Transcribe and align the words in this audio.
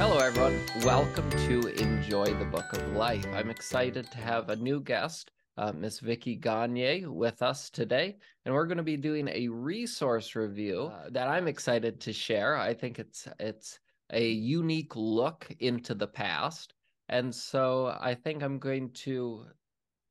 Hello, 0.00 0.16
everyone. 0.16 0.58
Welcome 0.82 1.28
to 1.28 1.60
Enjoy 1.78 2.24
the 2.24 2.46
Book 2.46 2.72
of 2.72 2.92
Life. 2.92 3.26
I'm 3.34 3.50
excited 3.50 4.10
to 4.10 4.16
have 4.16 4.48
a 4.48 4.56
new 4.56 4.80
guest, 4.80 5.30
uh, 5.58 5.72
Miss 5.72 6.00
Vickie 6.00 6.40
Gaynier, 6.40 7.06
with 7.06 7.42
us 7.42 7.68
today, 7.68 8.16
and 8.46 8.54
we're 8.54 8.64
going 8.64 8.78
to 8.78 8.82
be 8.82 8.96
doing 8.96 9.28
a 9.28 9.48
resource 9.48 10.34
review 10.34 10.90
uh, 10.90 11.10
that 11.10 11.28
I'm 11.28 11.46
excited 11.46 12.00
to 12.00 12.14
share. 12.14 12.56
I 12.56 12.72
think 12.72 12.98
it's 12.98 13.28
it's 13.38 13.78
a 14.10 14.26
unique 14.26 14.96
look 14.96 15.46
into 15.58 15.92
the 15.92 16.08
past, 16.08 16.72
and 17.10 17.32
so 17.32 17.94
I 18.00 18.14
think 18.14 18.42
I'm 18.42 18.58
going 18.58 18.92
to 19.04 19.48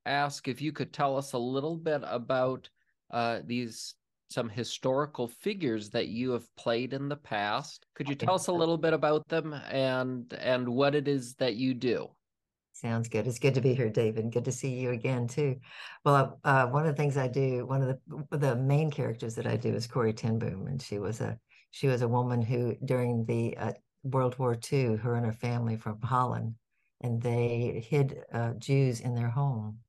ask 0.06 0.46
if 0.46 0.62
you 0.62 0.70
could 0.70 0.92
tell 0.92 1.16
us 1.16 1.32
a 1.32 1.38
little 1.38 1.76
bit 1.76 2.02
about 2.04 2.70
uh, 3.10 3.40
these 3.44 3.96
some 4.30 4.48
historical 4.48 5.26
figures 5.26 5.90
that 5.90 6.08
you 6.08 6.30
have 6.30 6.46
played 6.56 6.92
in 6.92 7.08
the 7.08 7.16
past. 7.16 7.86
Could 7.94 8.08
you 8.08 8.14
tell 8.14 8.36
us 8.36 8.46
a 8.46 8.52
little 8.52 8.78
bit 8.78 8.92
about 8.92 9.26
them 9.28 9.52
and 9.52 10.32
and 10.34 10.68
what 10.68 10.94
it 10.94 11.08
is 11.08 11.34
that 11.34 11.56
you 11.56 11.74
do? 11.74 12.08
Sounds 12.72 13.08
good. 13.08 13.26
It's 13.26 13.40
good 13.40 13.54
to 13.54 13.60
be 13.60 13.74
here, 13.74 13.90
David. 13.90 14.32
Good 14.32 14.44
to 14.44 14.52
see 14.52 14.70
you 14.70 14.90
again 14.90 15.26
too. 15.26 15.56
Well, 16.04 16.38
uh, 16.44 16.66
one 16.68 16.86
of 16.86 16.96
the 16.96 17.02
things 17.02 17.16
I 17.16 17.28
do, 17.28 17.66
one 17.66 17.82
of 17.82 17.98
the 18.30 18.38
the 18.38 18.56
main 18.56 18.90
characters 18.90 19.34
that 19.34 19.46
I 19.46 19.56
do 19.56 19.74
is 19.74 19.86
Corrie 19.86 20.12
ten 20.12 20.38
Boom, 20.38 20.66
and 20.68 20.80
she 20.80 20.98
was 20.98 21.20
a 21.20 21.38
she 21.72 21.88
was 21.88 22.02
a 22.02 22.08
woman 22.08 22.40
who 22.40 22.76
during 22.84 23.24
the 23.26 23.56
uh, 23.56 23.72
World 24.04 24.38
War 24.38 24.56
II, 24.72 24.96
her 24.96 25.16
and 25.16 25.26
her 25.26 25.32
family 25.32 25.76
from 25.76 26.00
Holland, 26.00 26.54
and 27.00 27.20
they 27.20 27.84
hid 27.86 28.22
uh, 28.32 28.54
Jews 28.54 29.00
in 29.00 29.14
their 29.14 29.28
home, 29.28 29.80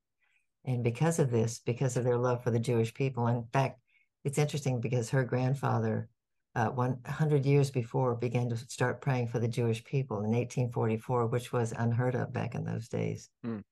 and 0.65 0.83
because 0.83 1.19
of 1.19 1.29
this, 1.29 1.59
because 1.59 1.95
of 1.95 2.03
their 2.03 2.17
love 2.17 2.43
for 2.43 2.51
the 2.51 2.59
Jewish 2.59 2.93
people, 2.93 3.27
in 3.27 3.43
fact, 3.53 3.80
it's 4.23 4.37
interesting 4.37 4.79
because 4.79 5.09
her 5.09 5.23
grandfather, 5.23 6.09
uh, 6.55 6.67
100 6.67 7.45
years 7.45 7.71
before, 7.71 8.15
began 8.15 8.49
to 8.49 8.57
start 8.57 9.01
praying 9.01 9.27
for 9.27 9.39
the 9.39 9.47
Jewish 9.47 9.83
people 9.83 10.17
in 10.17 10.31
1844, 10.31 11.27
which 11.27 11.51
was 11.51 11.71
unheard 11.71 12.15
of 12.15 12.33
back 12.33 12.55
in 12.55 12.63
those 12.63 12.87
days. 12.87 13.29
Mm. 13.45 13.63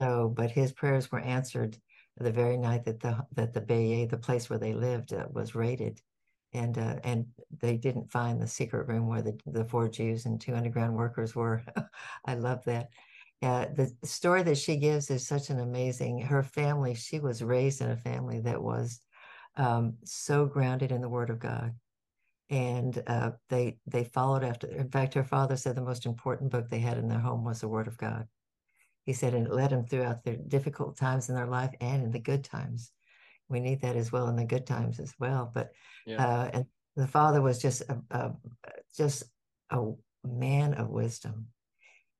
So, 0.00 0.32
but 0.34 0.50
his 0.50 0.72
prayers 0.72 1.10
were 1.10 1.20
answered 1.20 1.78
the 2.18 2.30
very 2.30 2.56
night 2.56 2.84
that 2.84 3.00
the 3.00 3.24
that 3.32 3.52
the 3.52 3.60
Beje, 3.60 4.08
the 4.08 4.16
place 4.16 4.48
where 4.48 4.58
they 4.58 4.74
lived, 4.74 5.12
uh, 5.12 5.26
was 5.30 5.54
raided, 5.54 6.00
and 6.52 6.76
uh, 6.78 6.96
and 7.04 7.26
they 7.60 7.76
didn't 7.76 8.10
find 8.10 8.40
the 8.40 8.46
secret 8.46 8.88
room 8.88 9.06
where 9.06 9.22
the 9.22 9.38
the 9.46 9.64
four 9.64 9.88
Jews 9.88 10.26
and 10.26 10.40
two 10.40 10.54
underground 10.54 10.94
workers 10.94 11.34
were. 11.34 11.62
I 12.24 12.34
love 12.34 12.64
that. 12.64 12.90
Uh, 13.42 13.66
the 13.74 13.92
story 14.04 14.42
that 14.42 14.56
she 14.56 14.76
gives 14.76 15.10
is 15.10 15.26
such 15.26 15.50
an 15.50 15.60
amazing. 15.60 16.20
Her 16.20 16.42
family, 16.42 16.94
she 16.94 17.20
was 17.20 17.42
raised 17.42 17.82
in 17.82 17.90
a 17.90 17.96
family 17.96 18.40
that 18.40 18.62
was 18.62 19.00
um, 19.56 19.94
so 20.04 20.46
grounded 20.46 20.92
in 20.92 21.00
the 21.00 21.08
Word 21.08 21.30
of 21.30 21.38
God, 21.38 21.74
and 22.50 23.02
uh, 23.06 23.32
they 23.48 23.78
they 23.86 24.04
followed 24.04 24.44
after. 24.44 24.66
In 24.66 24.90
fact, 24.90 25.14
her 25.14 25.24
father 25.24 25.56
said 25.56 25.74
the 25.74 25.82
most 25.82 26.06
important 26.06 26.50
book 26.50 26.68
they 26.68 26.78
had 26.78 26.98
in 26.98 27.08
their 27.08 27.18
home 27.18 27.44
was 27.44 27.60
the 27.60 27.68
Word 27.68 27.88
of 27.88 27.98
God. 27.98 28.26
He 29.04 29.12
said, 29.12 29.34
and 29.34 29.46
it 29.46 29.52
led 29.52 29.70
them 29.70 29.86
throughout 29.86 30.24
their 30.24 30.36
difficult 30.36 30.96
times 30.96 31.28
in 31.28 31.36
their 31.36 31.46
life 31.46 31.70
and 31.80 32.04
in 32.04 32.10
the 32.10 32.18
good 32.18 32.44
times. 32.44 32.90
We 33.48 33.60
need 33.60 33.80
that 33.82 33.94
as 33.94 34.10
well 34.10 34.28
in 34.28 34.36
the 34.36 34.44
good 34.44 34.66
times 34.66 34.98
as 34.98 35.14
well. 35.20 35.50
But 35.54 35.70
yeah. 36.04 36.26
uh, 36.26 36.50
and 36.52 36.66
the 36.96 37.06
father 37.06 37.40
was 37.40 37.62
just 37.62 37.82
a, 37.82 38.02
a 38.10 38.32
just 38.96 39.22
a 39.70 39.92
man 40.24 40.74
of 40.74 40.88
wisdom 40.88 41.46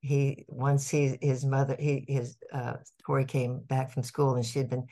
he 0.07 0.45
once 0.49 0.89
he 0.89 1.19
his 1.21 1.45
mother 1.45 1.77
he 1.79 2.05
his 2.09 2.37
uh 2.53 2.75
Corrie 3.05 3.25
came 3.25 3.59
back 3.59 3.91
from 3.91 4.03
school 4.03 4.35
and 4.35 4.47
she 4.47 4.59
had 4.59 4.71
been 4.71 4.87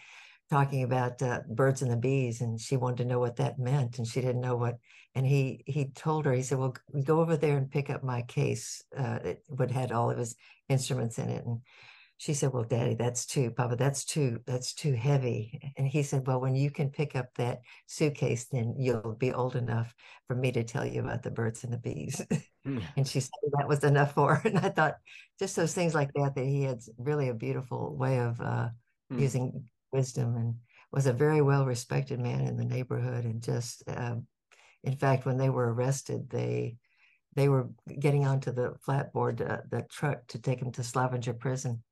talking 0.54 0.84
about 0.84 1.20
uh, 1.20 1.40
birds 1.48 1.82
and 1.82 1.90
the 1.90 1.96
bees, 1.96 2.40
and 2.40 2.60
she 2.60 2.76
wanted 2.76 2.98
to 2.98 3.08
know 3.08 3.18
what 3.18 3.34
that 3.34 3.58
meant, 3.58 3.98
and 3.98 4.06
she 4.06 4.20
didn't 4.20 4.40
know 4.40 4.56
what. 4.56 4.76
And 5.16 5.26
he 5.26 5.64
he 5.66 5.86
told 5.86 6.26
her, 6.26 6.32
he 6.32 6.42
said, 6.42 6.58
"Well, 6.58 6.76
go 7.02 7.20
over 7.20 7.36
there 7.36 7.56
and 7.56 7.68
pick 7.68 7.90
up 7.90 8.04
my 8.04 8.22
case. 8.22 8.80
Uh, 8.96 9.18
it 9.24 9.42
would 9.48 9.72
had 9.72 9.90
all 9.90 10.10
of 10.12 10.18
his 10.18 10.36
instruments 10.68 11.18
in 11.18 11.28
it." 11.28 11.44
And 11.44 11.60
she 12.18 12.34
said, 12.34 12.52
"Well, 12.52 12.62
Daddy, 12.62 12.94
that's 12.94 13.26
too, 13.26 13.50
Papa, 13.50 13.74
that's 13.74 14.04
too 14.04 14.38
that's 14.46 14.74
too 14.74 14.92
heavy." 14.92 15.72
And 15.76 15.88
he 15.88 16.04
said, 16.04 16.24
"Well, 16.24 16.40
when 16.40 16.54
you 16.54 16.70
can 16.70 16.90
pick 16.90 17.16
up 17.16 17.34
that 17.34 17.62
suitcase, 17.88 18.46
then 18.46 18.76
you'll 18.78 19.16
be 19.18 19.32
old 19.32 19.56
enough 19.56 19.92
for 20.28 20.36
me 20.36 20.52
to 20.52 20.62
tell 20.62 20.86
you 20.86 21.00
about 21.00 21.24
the 21.24 21.32
birds 21.32 21.64
and 21.64 21.72
the 21.72 21.78
bees." 21.78 22.20
Mm. 22.66 22.82
and 22.96 23.06
she 23.06 23.20
said 23.20 23.30
that 23.58 23.68
was 23.68 23.84
enough 23.84 24.14
for 24.14 24.36
her. 24.36 24.48
And 24.48 24.58
I 24.58 24.70
thought, 24.70 24.94
just 25.38 25.54
those 25.54 25.74
things 25.74 25.94
like 25.94 26.10
that, 26.14 26.34
that 26.34 26.46
he 26.46 26.62
had 26.62 26.80
really 26.96 27.28
a 27.28 27.34
beautiful 27.34 27.94
way 27.94 28.20
of 28.20 28.40
uh, 28.40 28.68
mm. 29.12 29.20
using 29.20 29.68
wisdom 29.94 30.36
and 30.36 30.54
was 30.90 31.06
a 31.06 31.12
very 31.12 31.40
well 31.40 31.64
respected 31.64 32.20
man 32.20 32.42
in 32.42 32.56
the 32.56 32.64
neighborhood. 32.64 33.24
And 33.24 33.42
just, 33.42 33.82
um, 33.88 34.26
in 34.82 34.96
fact, 34.96 35.24
when 35.24 35.38
they 35.38 35.48
were 35.48 35.72
arrested, 35.72 36.28
they 36.28 36.76
they 37.34 37.48
were 37.48 37.68
getting 37.98 38.26
onto 38.26 38.52
the 38.52 38.74
flatboard, 38.86 39.40
uh, 39.40 39.62
the 39.70 39.82
truck 39.90 40.26
to 40.28 40.38
take 40.38 40.60
him 40.60 40.70
to 40.72 40.82
Scheveningen 40.82 41.38
prison. 41.38 41.82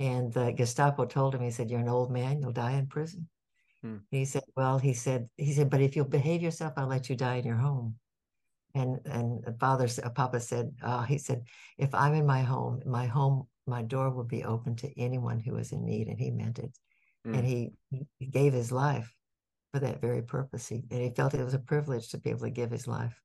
And 0.00 0.32
the 0.32 0.52
Gestapo 0.52 1.04
told 1.04 1.34
him, 1.34 1.42
he 1.42 1.52
said, 1.52 1.70
You're 1.70 1.80
an 1.80 1.88
old 1.88 2.10
man, 2.10 2.40
you'll 2.40 2.52
die 2.52 2.72
in 2.72 2.88
prison. 2.88 3.28
Hmm. 3.82 3.98
He 4.10 4.24
said, 4.24 4.42
Well, 4.56 4.78
he 4.78 4.94
said, 4.94 5.28
he 5.36 5.52
said, 5.52 5.70
but 5.70 5.80
if 5.80 5.94
you'll 5.94 6.06
behave 6.06 6.42
yourself, 6.42 6.72
I'll 6.76 6.88
let 6.88 7.08
you 7.08 7.14
die 7.14 7.36
in 7.36 7.46
your 7.46 7.56
home. 7.56 7.96
And 8.74 8.98
and 9.04 9.44
father, 9.60 9.86
Papa 10.16 10.40
said, 10.40 10.74
uh, 10.82 11.02
he 11.02 11.18
said, 11.18 11.44
if 11.78 11.94
I'm 11.94 12.14
in 12.14 12.26
my 12.26 12.42
home, 12.42 12.82
my 12.84 13.06
home, 13.06 13.46
my 13.66 13.82
door 13.82 14.10
will 14.10 14.24
be 14.24 14.42
open 14.42 14.74
to 14.76 15.00
anyone 15.00 15.38
who 15.38 15.56
is 15.58 15.70
in 15.70 15.84
need. 15.84 16.08
And 16.08 16.18
he 16.18 16.32
meant 16.32 16.58
it 16.58 16.76
mm. 17.26 17.36
and 17.36 17.46
he, 17.46 17.72
he 18.18 18.26
gave 18.26 18.52
his 18.52 18.72
life 18.72 19.12
for 19.72 19.80
that 19.80 20.00
very 20.00 20.22
purpose. 20.22 20.68
He, 20.68 20.82
and 20.90 21.00
he 21.00 21.10
felt 21.10 21.34
it 21.34 21.44
was 21.44 21.54
a 21.54 21.58
privilege 21.58 22.08
to 22.10 22.18
be 22.18 22.30
able 22.30 22.40
to 22.40 22.50
give 22.50 22.70
his 22.70 22.86
life 22.86 23.20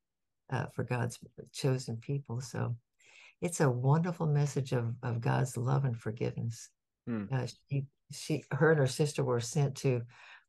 uh, 0.52 0.66
for 0.74 0.84
God's 0.84 1.20
chosen 1.54 1.98
people. 1.98 2.42
So 2.42 2.76
it's 3.42 3.62
a 3.62 3.70
wonderful 3.70 4.28
message 4.28 4.74
of, 4.74 4.94
of 5.04 5.22
God's 5.22 5.56
love 5.58 5.86
and 5.86 5.96
forgiveness. 5.96 6.70
Mm. 7.08 7.32
Uh, 7.32 7.48
she, 7.70 7.86
she, 8.12 8.44
her 8.52 8.72
and 8.72 8.80
her 8.80 8.88
sister 8.88 9.24
were 9.24 9.40
sent 9.40 9.76
to 9.78 10.02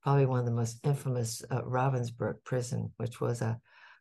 probably 0.02 0.26
one 0.26 0.40
of 0.40 0.46
the 0.46 0.52
most 0.52 0.78
infamous 0.84 1.42
uh, 1.50 1.62
Ravensbrück 1.62 2.42
prison, 2.44 2.90
which 2.96 3.20
was 3.20 3.42
a, 3.42 3.58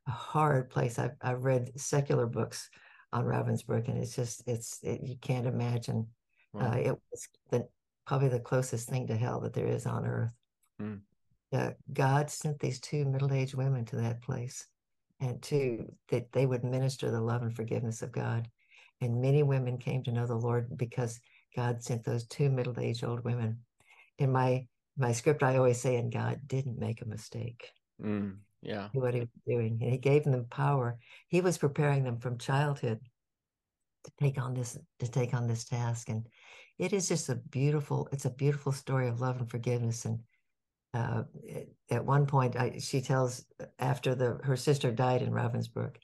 a 0.07 0.11
hard 0.11 0.69
place. 0.69 0.97
I've, 0.97 1.15
I've 1.21 1.43
read 1.43 1.71
secular 1.79 2.25
books 2.25 2.69
on 3.11 3.25
Ravensbrück, 3.25 3.89
and 3.89 3.97
it's 3.97 4.15
just 4.15 4.43
it's 4.47 4.79
it, 4.83 5.01
you 5.03 5.15
can't 5.19 5.47
imagine. 5.47 6.07
Wow. 6.53 6.71
Uh, 6.71 6.75
it 6.77 6.95
was 7.11 7.27
the 7.51 7.67
probably 8.09 8.27
the 8.27 8.39
closest 8.39 8.89
thing 8.89 9.05
to 9.05 9.15
hell 9.15 9.39
that 9.39 9.53
there 9.53 9.67
is 9.67 9.85
on 9.85 10.03
earth. 10.03 10.33
Mm. 10.81 11.01
Uh, 11.53 11.69
God 11.93 12.31
sent 12.31 12.59
these 12.59 12.79
two 12.79 13.05
middle-aged 13.05 13.53
women 13.53 13.85
to 13.85 13.97
that 13.97 14.23
place, 14.23 14.65
and 15.19 15.39
to 15.43 15.85
that 16.09 16.31
they 16.31 16.47
would 16.47 16.63
minister 16.63 17.11
the 17.11 17.21
love 17.21 17.43
and 17.43 17.55
forgiveness 17.55 18.01
of 18.01 18.11
God. 18.11 18.47
And 18.99 19.21
many 19.21 19.43
women 19.43 19.77
came 19.77 20.01
to 20.03 20.11
know 20.11 20.25
the 20.25 20.33
Lord 20.33 20.75
because 20.75 21.19
God 21.55 21.83
sent 21.83 22.03
those 22.03 22.25
two 22.25 22.49
middle-aged 22.49 23.03
old 23.03 23.23
women. 23.23 23.59
In 24.17 24.31
my 24.31 24.65
my 24.97 25.11
script, 25.11 25.43
I 25.43 25.57
always 25.57 25.79
say, 25.79 25.95
"And 25.97 26.11
God 26.11 26.39
didn't 26.47 26.79
make 26.79 27.03
a 27.03 27.07
mistake." 27.07 27.69
Mm, 28.01 28.37
yeah, 28.63 28.89
what 28.93 29.13
He 29.13 29.19
was 29.19 29.29
doing, 29.45 29.77
and 29.81 29.91
He 29.91 29.99
gave 29.99 30.23
them 30.23 30.47
power. 30.49 30.97
He 31.27 31.41
was 31.41 31.59
preparing 31.59 32.03
them 32.03 32.17
from 32.17 32.39
childhood 32.39 33.01
to 34.05 34.11
take 34.19 34.39
on 34.39 34.55
this 34.55 34.79
to 34.97 35.07
take 35.07 35.35
on 35.35 35.45
this 35.45 35.65
task, 35.65 36.09
and 36.09 36.25
it 36.79 36.93
is 36.93 37.07
just 37.09 37.29
a 37.29 37.35
beautiful 37.35 38.07
it's 38.11 38.25
a 38.25 38.31
beautiful 38.31 38.71
story 38.71 39.07
of 39.07 39.21
love 39.21 39.37
and 39.37 39.49
forgiveness 39.49 40.05
and 40.05 40.19
uh, 40.95 41.21
at 41.91 42.03
one 42.03 42.25
point 42.25 42.55
I, 42.55 42.79
she 42.79 43.01
tells 43.01 43.45
after 43.77 44.15
the 44.15 44.39
her 44.43 44.55
sister 44.55 44.91
died 44.91 45.21
in 45.21 45.31
ravensbrück 45.31 45.97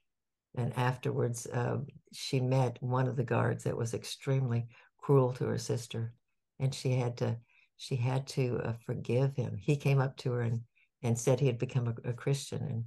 and 0.56 0.78
afterwards 0.78 1.48
uh, 1.48 1.78
she 2.14 2.40
met 2.40 2.78
one 2.82 3.08
of 3.08 3.16
the 3.16 3.24
guards 3.24 3.64
that 3.64 3.76
was 3.78 3.94
extremely 3.94 4.68
cruel 5.00 5.34
to 5.34 5.46
her 5.46 5.58
sister 5.58 6.14
and 6.60 6.74
she 6.74 6.92
had 6.92 7.18
to 7.18 7.38
she 7.78 7.96
had 7.96 8.26
to 8.28 8.60
uh, 8.64 8.74
forgive 8.86 9.36
him. 9.36 9.58
He 9.58 9.76
came 9.76 10.00
up 10.00 10.18
to 10.18 10.32
her 10.32 10.42
and 10.42 10.62
and 11.02 11.20
said 11.20 11.40
he 11.40 11.48
had 11.48 11.58
become 11.58 11.88
a, 11.88 12.10
a 12.10 12.14
christian 12.14 12.64
and 12.64 12.84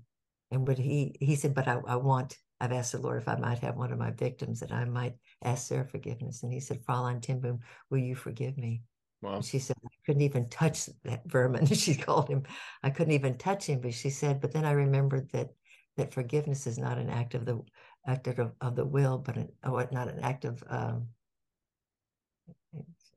and 0.50 0.64
but 0.64 0.78
he 0.78 1.14
he 1.20 1.36
said 1.36 1.54
but 1.54 1.68
I, 1.68 1.80
I 1.86 1.96
want 1.96 2.36
I've 2.60 2.72
asked 2.72 2.92
the 2.92 2.98
Lord 2.98 3.22
if 3.22 3.28
I 3.28 3.36
might 3.36 3.60
have 3.60 3.76
one 3.76 3.92
of 3.92 3.98
my 3.98 4.10
victims 4.10 4.60
that 4.60 4.72
I 4.72 4.84
might 4.84 5.14
ask 5.44 5.68
their 5.68 5.84
forgiveness. 5.84 6.42
And 6.42 6.52
he 6.52 6.60
said, 6.60 6.82
Fraulein 6.84 7.20
ten 7.20 7.40
Boom, 7.40 7.60
will 7.90 7.98
you 7.98 8.14
forgive 8.14 8.58
me? 8.58 8.82
Wow. 9.22 9.40
She 9.40 9.58
said, 9.58 9.76
I 9.84 9.88
couldn't 10.06 10.22
even 10.22 10.48
touch 10.48 10.88
that 11.04 11.22
vermin. 11.26 11.66
she 11.74 11.94
called 11.94 12.28
him. 12.28 12.44
I 12.82 12.90
couldn't 12.90 13.14
even 13.14 13.38
touch 13.38 13.66
him. 13.66 13.80
But 13.80 13.94
she 13.94 14.10
said, 14.10 14.40
but 14.40 14.52
then 14.52 14.64
I 14.64 14.72
remembered 14.72 15.30
that 15.32 15.50
that 15.96 16.14
forgiveness 16.14 16.66
is 16.66 16.78
not 16.78 16.98
an 16.98 17.10
act 17.10 17.34
of 17.34 17.44
the 17.44 17.60
act 18.06 18.26
of, 18.28 18.52
of 18.60 18.76
the 18.76 18.84
will, 18.84 19.18
but 19.18 19.36
an, 19.36 19.48
oh, 19.64 19.84
not 19.90 20.08
an 20.08 20.20
act 20.20 20.44
of 20.44 20.62
um, 20.68 21.08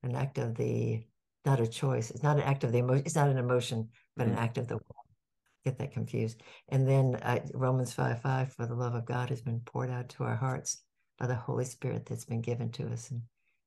an 0.03 0.15
act 0.15 0.37
of 0.37 0.55
the 0.55 1.03
not 1.45 1.59
a 1.59 1.67
choice. 1.67 2.11
It's 2.11 2.23
not 2.23 2.37
an 2.37 2.43
act 2.43 2.63
of 2.63 2.71
the 2.71 2.79
emotion. 2.79 3.03
It's 3.05 3.15
not 3.15 3.29
an 3.29 3.37
emotion, 3.37 3.89
but 4.15 4.27
mm-hmm. 4.27 4.37
an 4.37 4.43
act 4.43 4.57
of 4.57 4.67
the 4.67 4.75
will 4.75 5.00
get 5.63 5.77
that 5.77 5.91
confused. 5.91 6.41
And 6.69 6.87
then 6.87 7.15
uh, 7.15 7.39
Romans 7.53 7.93
5 7.93 8.21
5, 8.21 8.53
for 8.53 8.65
the 8.65 8.75
love 8.75 8.95
of 8.95 9.05
God 9.05 9.29
has 9.29 9.41
been 9.41 9.59
poured 9.59 9.89
out 9.89 10.09
to 10.09 10.23
our 10.23 10.35
hearts 10.35 10.83
by 11.19 11.27
the 11.27 11.35
Holy 11.35 11.65
Spirit 11.65 12.05
that's 12.05 12.25
been 12.25 12.41
given 12.41 12.71
to 12.71 12.87
us. 12.87 13.11
And 13.11 13.21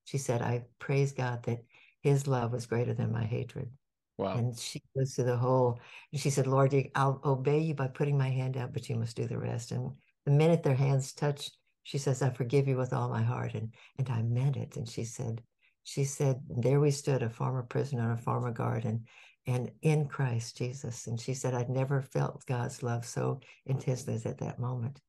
she 0.05 0.19
said, 0.19 0.43
I 0.43 0.64
praise 0.79 1.12
God 1.12 1.43
that 1.44 1.64
his 2.02 2.26
love 2.26 2.52
was 2.52 2.67
greater 2.67 2.94
than 2.94 3.12
my 3.12 3.25
hatred. 3.25 3.70
Wow. 4.19 4.37
And 4.37 4.56
she 4.58 4.82
goes 4.96 5.14
through 5.14 5.25
the 5.25 5.37
whole, 5.37 5.81
and 6.12 6.20
she 6.20 6.31
said, 6.31 6.46
Lord, 6.46 6.75
I'll 6.94 7.20
obey 7.25 7.61
you 7.61 7.75
by 7.75 7.88
putting 7.88 8.17
my 8.17 8.29
hand 8.31 8.56
out, 8.56 8.73
but 8.73 8.88
you 8.88 8.97
must 8.97 9.17
do 9.17 9.26
the 9.26 9.38
rest. 9.38 9.73
And 9.73 9.93
the 10.25 10.31
minute 10.31 10.62
their 10.62 10.76
hands 10.76 11.12
touch 11.12 11.50
she 11.85 11.99
says, 11.99 12.23
I 12.23 12.31
forgive 12.31 12.67
you 12.67 12.76
with 12.76 12.93
all 12.93 13.08
my 13.08 13.23
heart. 13.23 13.55
And, 13.55 13.73
and 13.99 14.08
I 14.08 14.23
meant 14.23 14.56
it. 14.56 14.76
And 14.76 14.88
she 14.88 15.05
said, 15.05 15.43
she 15.85 16.05
said, 16.05 16.40
there 16.49 16.81
we 16.81 16.90
stood, 16.90 17.23
a 17.23 17.29
former 17.29 17.62
prisoner 17.62 18.11
and 18.11 18.19
a 18.19 18.23
former 18.23 18.50
guard, 18.50 18.87
and, 18.87 19.06
and 19.46 19.70
in 19.82 20.06
Christ 20.08 20.56
Jesus. 20.56 21.06
And 21.06 21.20
she 21.20 21.35
said, 21.35 21.55
I'd 21.55 21.69
never 21.69 22.00
felt 22.00 22.46
God's 22.46 22.82
love 22.82 23.05
so 23.05 23.41
intensely 23.67 24.14
as 24.14 24.26
at 24.26 24.38
that 24.38 24.58
moment. 24.58 25.00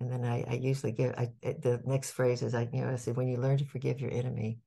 And 0.00 0.10
then 0.10 0.24
I, 0.24 0.44
I 0.48 0.54
usually 0.54 0.92
give 0.92 1.14
I, 1.16 1.30
the 1.42 1.80
next 1.84 2.12
phrase 2.12 2.42
is 2.42 2.54
I, 2.54 2.68
you 2.72 2.82
know, 2.82 2.90
I 2.90 2.96
said, 2.96 3.16
when 3.16 3.28
you 3.28 3.36
learn 3.36 3.58
to 3.58 3.64
forgive 3.64 4.00
your 4.00 4.12
enemy, 4.12 4.58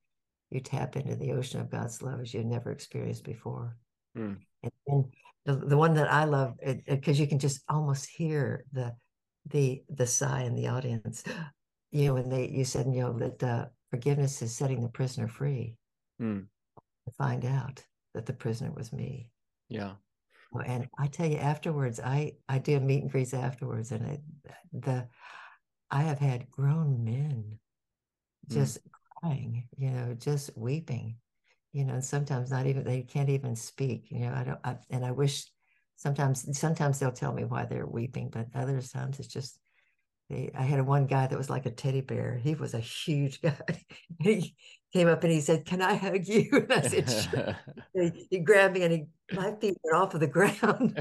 you 0.50 0.60
tap 0.60 0.96
into 0.96 1.16
the 1.16 1.32
ocean 1.32 1.60
of 1.60 1.70
God's 1.70 2.00
love 2.02 2.20
as 2.20 2.32
you've 2.32 2.46
never 2.46 2.70
experienced 2.70 3.24
before. 3.24 3.76
Mm. 4.16 4.38
And, 4.62 4.72
and 4.86 5.04
the, 5.44 5.66
the 5.66 5.76
one 5.76 5.94
that 5.94 6.10
I 6.10 6.24
love, 6.24 6.54
because 6.86 7.18
you 7.18 7.26
can 7.26 7.38
just 7.40 7.62
almost 7.68 8.08
hear 8.08 8.64
the 8.72 8.94
the 9.50 9.82
the 9.90 10.06
sigh 10.06 10.42
in 10.42 10.54
the 10.54 10.68
audience. 10.68 11.24
You 11.90 12.08
know, 12.08 12.14
when 12.14 12.28
they 12.28 12.48
you 12.48 12.64
said, 12.64 12.86
you 12.86 13.02
know, 13.02 13.12
that 13.20 13.40
uh, 13.40 13.66
forgiveness 13.88 14.42
is 14.42 14.52
setting 14.52 14.82
the 14.82 14.88
prisoner 14.88 15.28
free. 15.28 15.76
Mm. 16.20 16.46
To 17.06 17.12
find 17.16 17.44
out 17.44 17.84
that 18.14 18.26
the 18.26 18.32
prisoner 18.32 18.72
was 18.72 18.92
me. 18.92 19.30
Yeah. 19.68 19.94
And 20.66 20.88
I 20.98 21.08
tell 21.08 21.26
you, 21.26 21.38
afterwards, 21.38 21.98
I 21.98 22.34
I 22.48 22.58
do 22.58 22.78
meet 22.78 23.02
and 23.02 23.10
greets 23.10 23.34
afterwards, 23.34 23.90
and 23.90 24.06
it, 24.06 24.20
the 24.72 25.08
I 25.90 26.02
have 26.02 26.18
had 26.18 26.50
grown 26.50 27.04
men 27.04 27.58
hmm. 28.46 28.54
just 28.54 28.78
mm. 28.78 28.90
crying, 29.20 29.68
you 29.76 29.90
know, 29.90 30.14
just 30.14 30.56
weeping, 30.56 31.16
you 31.72 31.84
know, 31.84 31.94
and 31.94 32.04
sometimes 32.04 32.50
not 32.50 32.66
even 32.66 32.84
they 32.84 33.02
can't 33.02 33.30
even 33.30 33.56
speak, 33.56 34.06
you 34.10 34.20
know. 34.20 34.32
I 34.32 34.44
don't, 34.44 34.60
I, 34.62 34.76
and 34.90 35.04
I 35.04 35.10
wish 35.10 35.44
sometimes 35.96 36.56
sometimes 36.58 36.98
they'll 37.00 37.10
tell 37.12 37.32
me 37.32 37.44
why 37.44 37.64
they're 37.64 37.86
weeping, 37.86 38.30
but 38.30 38.46
other 38.54 38.80
times 38.80 39.18
it's 39.18 39.28
just 39.28 39.58
I 40.30 40.62
had 40.62 40.84
one 40.86 41.06
guy 41.06 41.26
that 41.26 41.36
was 41.36 41.50
like 41.50 41.66
a 41.66 41.70
teddy 41.70 42.00
bear. 42.00 42.40
He 42.42 42.54
was 42.54 42.74
a 42.74 42.80
huge 42.80 43.40
guy. 43.42 43.56
he 44.20 44.54
came 44.92 45.08
up 45.08 45.22
and 45.22 45.32
he 45.32 45.40
said, 45.40 45.66
"Can 45.66 45.82
I 45.82 45.94
hug 45.94 46.26
you?" 46.26 46.48
And 46.52 46.72
I 46.72 46.80
said, 46.82 47.10
"Sure." 47.10 47.56
he, 47.94 48.26
he, 48.30 48.38
grabbed 48.38 48.74
me 48.74 48.82
and 48.82 48.92
he 48.92 49.04
my 49.34 49.54
feet 49.60 49.76
went 49.84 49.96
off 49.96 50.14
of 50.14 50.20
the 50.20 50.26
ground. 50.26 50.94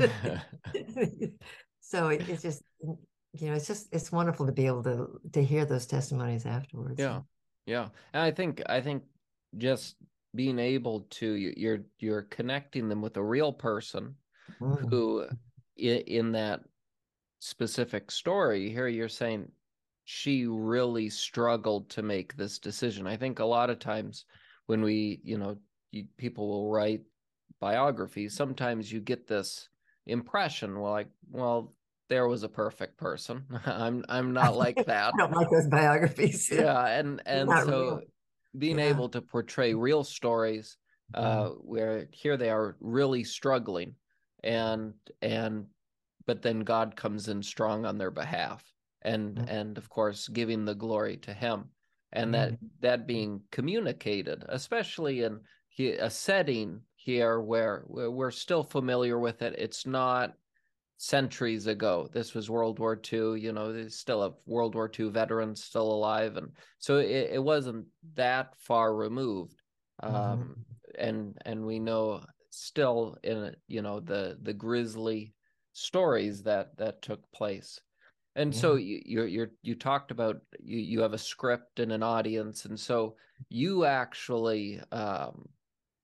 so 1.80 2.10
it, 2.10 2.28
it's 2.28 2.42
just 2.42 2.64
you 2.82 3.48
know 3.48 3.54
it's 3.54 3.68
just 3.68 3.88
it's 3.92 4.12
wonderful 4.12 4.46
to 4.46 4.52
be 4.52 4.68
able 4.68 4.84
to 4.84 5.20
to 5.32 5.44
hear 5.44 5.66
those 5.66 5.86
testimonies 5.86 6.46
afterwards. 6.46 7.00
Yeah, 7.00 7.22
yeah, 7.66 7.90
and 8.14 8.24
I 8.24 8.32
think 8.32 8.62
I 8.68 8.82
think 8.82 9.04
just 9.58 9.96
being 10.36 10.60
able 10.60 11.02
to 11.12 11.34
you're 11.36 11.86
you're 12.00 12.24
connecting 12.24 12.90
them 12.90 13.02
with 13.02 13.18
a 13.18 13.24
real 13.24 13.54
person 13.54 14.16
mm. 14.60 14.90
who 14.90 15.28
in, 15.78 15.98
in 16.00 16.32
that 16.34 16.62
specific 17.44 18.10
story 18.10 18.70
here 18.70 18.88
you're 18.88 19.10
saying 19.10 19.52
she 20.06 20.46
really 20.46 21.10
struggled 21.10 21.90
to 21.90 22.02
make 22.02 22.38
this 22.38 22.58
decision 22.58 23.06
i 23.06 23.18
think 23.18 23.40
a 23.40 23.46
lot 23.46 23.70
of 23.70 23.80
times 23.80 24.24
when 24.68 24.82
we 24.82 25.20
you 25.26 25.38
know 25.38 25.58
you, 25.92 26.06
people 26.16 26.48
will 26.48 26.72
write 26.72 27.02
biographies 27.60 28.34
sometimes 28.34 28.90
you 28.90 29.02
get 29.02 29.28
this 29.28 29.68
impression 30.06 30.80
well 30.80 30.94
like 30.94 31.10
well 31.32 31.74
there 32.08 32.30
was 32.30 32.44
a 32.44 32.50
perfect 32.50 32.96
person 32.96 33.44
i'm 33.66 34.06
i'm 34.08 34.32
not 34.42 34.56
like 34.56 34.78
that 34.86 35.14
i 35.14 35.18
don't 35.18 35.34
like 35.34 35.50
those 35.50 35.68
biographies 35.68 36.50
yeah 36.52 36.86
and 36.88 37.22
and 37.26 37.50
so 37.66 37.82
real. 37.82 38.02
being 38.58 38.80
yeah. 38.80 38.86
able 38.86 39.10
to 39.10 39.22
portray 39.22 39.74
real 39.74 40.06
stories 40.06 40.78
uh 41.14 41.44
mm-hmm. 41.44 41.56
where 41.56 42.08
here 42.12 42.38
they 42.38 42.50
are 42.50 42.78
really 42.80 43.26
struggling 43.26 43.96
and 44.46 44.94
and 45.22 45.66
but 46.26 46.42
then 46.42 46.62
God 46.62 46.96
comes 46.96 47.28
in 47.28 47.44
strong 47.44 47.86
on 47.86 47.98
their 47.98 48.12
behalf 48.12 48.64
and 49.04 49.36
mm-hmm. 49.36 49.50
and 49.50 49.78
of 49.78 49.90
course 49.90 50.28
giving 50.28 50.66
the 50.66 50.76
glory 50.76 51.18
to 51.18 51.34
him 51.34 51.66
and 52.12 52.34
mm-hmm. 52.34 52.52
that 52.52 52.60
that 52.80 53.08
being 53.08 53.42
communicated 53.52 54.44
especially 54.50 55.24
in 55.24 55.40
a 55.80 56.10
setting 56.10 56.82
here 56.96 57.42
where 57.42 57.84
we're 57.88 58.32
still 58.32 58.64
familiar 58.64 59.20
with 59.20 59.42
it 59.42 59.56
it's 59.58 59.86
not 59.86 60.34
centuries 60.98 61.68
ago 61.68 62.08
this 62.14 62.34
was 62.34 62.50
world 62.50 62.80
war 62.80 63.00
ii 63.12 63.40
you 63.40 63.52
know 63.52 63.74
there's 63.74 63.96
still 63.96 64.24
a 64.24 64.34
world 64.46 64.76
war 64.76 64.90
ii 65.00 65.10
veterans 65.10 65.64
still 65.64 65.92
alive 65.92 66.38
and 66.38 66.52
so 66.80 66.98
it, 66.98 67.32
it 67.34 67.44
wasn't 67.44 67.86
that 68.16 68.54
far 68.58 68.96
removed 68.96 69.62
mm-hmm. 70.02 70.16
um, 70.16 70.56
and 70.98 71.36
and 71.46 71.66
we 71.66 71.80
know 71.80 72.24
still 72.52 73.18
in 73.24 73.54
you 73.68 73.82
know 73.82 74.00
the 74.00 74.38
the 74.44 74.54
grisly 74.54 75.34
stories 75.74 76.44
that 76.44 76.78
that 76.78 77.02
took 77.02 77.20
place 77.32 77.80
and 78.36 78.54
yeah. 78.54 78.60
so 78.60 78.76
you 78.76 79.02
you're, 79.06 79.28
you're 79.28 79.52
you 79.62 79.76
talked 79.76 80.12
about 80.12 80.42
you 80.60 80.78
you 80.78 81.02
have 81.02 81.14
a 81.14 81.18
script 81.18 81.80
and 81.80 81.92
an 81.92 82.04
audience 82.04 82.66
and 82.66 82.80
so 82.80 83.16
you 83.50 83.86
actually 83.86 84.80
um 84.92 85.48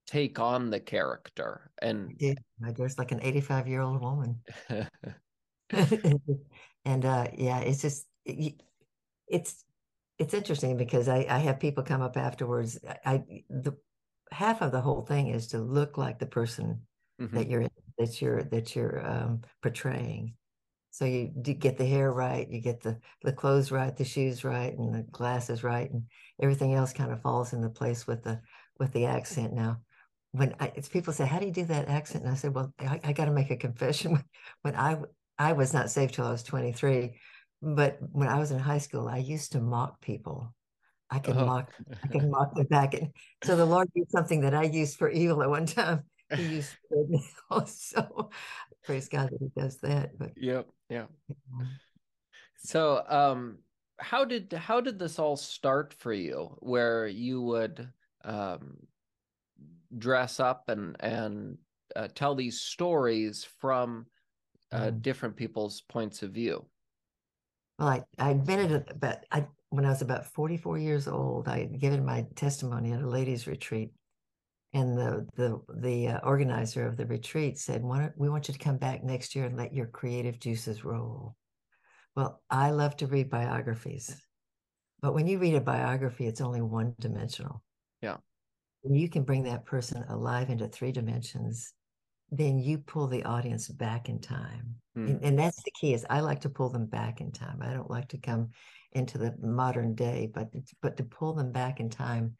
take 0.05 0.39
on 0.39 0.71
the 0.71 0.79
character 0.79 1.69
and 1.81 2.09
I 2.09 2.13
did. 2.17 2.39
I 2.65 2.71
dressed 2.71 2.97
like 2.97 3.11
an 3.11 3.21
85 3.21 3.67
year 3.67 3.81
old 3.81 4.01
woman 4.01 4.41
and 6.85 7.05
uh 7.05 7.27
yeah 7.37 7.59
it's 7.59 7.81
just 7.81 8.07
it's 8.25 9.63
it's 10.17 10.33
interesting 10.33 10.75
because 10.77 11.07
I, 11.07 11.25
I 11.29 11.37
have 11.39 11.59
people 11.59 11.83
come 11.83 12.01
up 12.01 12.17
afterwards 12.17 12.79
I 13.05 13.23
the 13.49 13.73
half 14.31 14.61
of 14.61 14.71
the 14.71 14.81
whole 14.81 15.01
thing 15.01 15.27
is 15.27 15.47
to 15.47 15.59
look 15.59 15.97
like 15.97 16.19
the 16.19 16.25
person 16.25 16.81
mm-hmm. 17.19 17.35
that 17.35 17.49
you're 17.49 17.67
that 17.99 18.21
you're 18.21 18.43
that 18.43 18.75
you're 18.75 19.05
um, 19.05 19.41
portraying. 19.61 20.33
So 20.91 21.05
you 21.05 21.27
get 21.27 21.77
the 21.77 21.85
hair 21.85 22.11
right, 22.11 22.49
you 22.49 22.61
get 22.61 22.81
the 22.81 22.97
the 23.23 23.33
clothes 23.33 23.71
right, 23.71 23.95
the 23.95 24.03
shoes 24.03 24.43
right, 24.43 24.75
and 24.75 24.93
the 24.93 25.03
glasses 25.03 25.63
right, 25.63 25.91
and 25.91 26.03
everything 26.41 26.73
else 26.73 26.93
kind 26.93 27.11
of 27.11 27.21
falls 27.21 27.53
into 27.53 27.69
place 27.69 28.07
with 28.07 28.23
the 28.23 28.41
with 28.79 28.91
the 28.93 29.05
accent. 29.05 29.53
Now, 29.53 29.81
when 30.31 30.55
I, 30.59 30.71
it's 30.75 30.89
people 30.89 31.13
say, 31.13 31.25
"How 31.27 31.39
do 31.39 31.45
you 31.45 31.51
do 31.51 31.65
that 31.65 31.89
accent?" 31.89 32.23
and 32.23 32.33
I 32.33 32.35
said, 32.35 32.55
"Well, 32.55 32.73
I, 32.79 32.99
I 33.03 33.13
got 33.13 33.25
to 33.25 33.31
make 33.31 33.51
a 33.51 33.57
confession. 33.57 34.23
when 34.63 34.75
I 34.75 34.97
I 35.37 35.53
was 35.53 35.73
not 35.73 35.91
saved 35.91 36.15
till 36.15 36.25
I 36.25 36.31
was 36.31 36.43
23, 36.43 37.15
but 37.61 37.99
when 38.11 38.27
I 38.27 38.39
was 38.39 38.51
in 38.51 38.59
high 38.59 38.79
school, 38.79 39.07
I 39.07 39.17
used 39.17 39.51
to 39.53 39.61
mock 39.61 40.01
people 40.01 40.53
I 41.11 41.19
could 41.19 41.35
uh-huh. 41.35 41.45
mock, 41.45 41.73
I 42.03 42.07
could 42.07 42.29
mock 42.29 42.53
them 42.55 42.67
back. 42.67 42.93
And 42.93 43.11
so 43.43 43.55
the 43.55 43.65
Lord 43.65 43.89
did 43.95 44.09
something 44.11 44.41
that 44.41 44.53
I 44.53 44.63
used 44.63 44.97
for 44.97 45.09
evil 45.09 45.41
at 45.41 45.49
one 45.49 45.65
time. 45.65 46.03
He 46.35 46.43
used 46.43 46.75
So 47.65 48.29
praise 48.83 49.09
God 49.09 49.29
that 49.31 49.39
He 49.39 49.59
does 49.59 49.77
that. 49.77 50.17
But 50.17 50.31
yep, 50.35 50.67
yeah. 50.89 51.05
So, 52.57 53.03
um, 53.07 53.59
how 53.97 54.25
did 54.25 54.53
how 54.53 54.81
did 54.81 54.99
this 54.99 55.19
all 55.19 55.37
start 55.37 55.93
for 55.93 56.13
you? 56.13 56.55
Where 56.59 57.07
you 57.07 57.41
would 57.41 57.89
um, 58.23 58.77
dress 59.97 60.39
up 60.39 60.69
and 60.69 60.95
and 60.99 61.57
uh, 61.95 62.07
tell 62.13 62.35
these 62.35 62.61
stories 62.61 63.47
from 63.59 64.05
uh, 64.71 64.87
mm. 64.87 65.01
different 65.01 65.35
people's 65.35 65.81
points 65.81 66.21
of 66.23 66.31
view. 66.31 66.65
Well, 67.77 67.87
I 67.89 68.03
I 68.17 68.31
admitted 68.31 68.71
it, 68.71 68.99
but 68.99 69.25
I 69.31 69.47
when 69.69 69.85
I 69.85 69.89
was 69.89 70.01
about 70.01 70.25
44 70.25 70.79
years 70.79 71.07
old, 71.07 71.47
I 71.47 71.59
had 71.59 71.79
given 71.79 72.05
my 72.05 72.25
testimony 72.35 72.91
at 72.91 73.01
a 73.01 73.07
ladies' 73.07 73.47
retreat. 73.47 73.91
And 74.73 74.95
the 74.95 75.27
the 75.35 75.59
the 75.81 76.07
uh, 76.09 76.19
organizer 76.19 76.85
of 76.85 76.95
the 76.95 77.07
retreat 77.07 77.57
said, 77.57 77.83
"We 77.83 78.29
want 78.29 78.47
you 78.47 78.53
to 78.53 78.59
come 78.59 78.77
back 78.77 79.03
next 79.03 79.35
year 79.35 79.45
and 79.45 79.57
let 79.57 79.73
your 79.73 79.87
creative 79.87 80.39
juices 80.39 80.85
roll." 80.85 81.35
Well, 82.15 82.41
I 82.49 82.69
love 82.69 82.95
to 82.97 83.07
read 83.07 83.31
biographies, 83.31 84.15
but 85.01 85.15
when 85.15 85.25
you 85.25 85.39
read 85.39 85.55
a 85.55 85.61
biography, 85.61 86.27
it's 86.27 86.41
only 86.41 86.61
one 86.61 86.93
dimensional. 86.99 87.63
Yeah, 88.01 88.17
you 88.87 89.09
can 89.09 89.23
bring 89.23 89.43
that 89.43 89.65
person 89.65 90.03
alive 90.07 90.51
into 90.51 90.67
three 90.67 90.91
dimensions, 90.91 91.73
then 92.31 92.59
you 92.59 92.77
pull 92.77 93.07
the 93.07 93.23
audience 93.23 93.67
back 93.69 94.07
in 94.07 94.19
time, 94.19 94.75
mm. 94.95 95.07
and, 95.09 95.23
and 95.23 95.39
that's 95.39 95.63
the 95.63 95.71
key. 95.71 95.93
Is 95.95 96.05
I 96.11 96.19
like 96.19 96.41
to 96.41 96.49
pull 96.49 96.69
them 96.69 96.85
back 96.85 97.21
in 97.21 97.31
time. 97.31 97.59
I 97.61 97.73
don't 97.73 97.89
like 97.89 98.09
to 98.09 98.19
come 98.19 98.49
into 98.91 99.17
the 99.17 99.35
modern 99.41 99.95
day, 99.95 100.29
but 100.31 100.49
but 100.81 100.95
to 100.97 101.03
pull 101.03 101.33
them 101.33 101.51
back 101.51 101.79
in 101.79 101.89
time, 101.89 102.35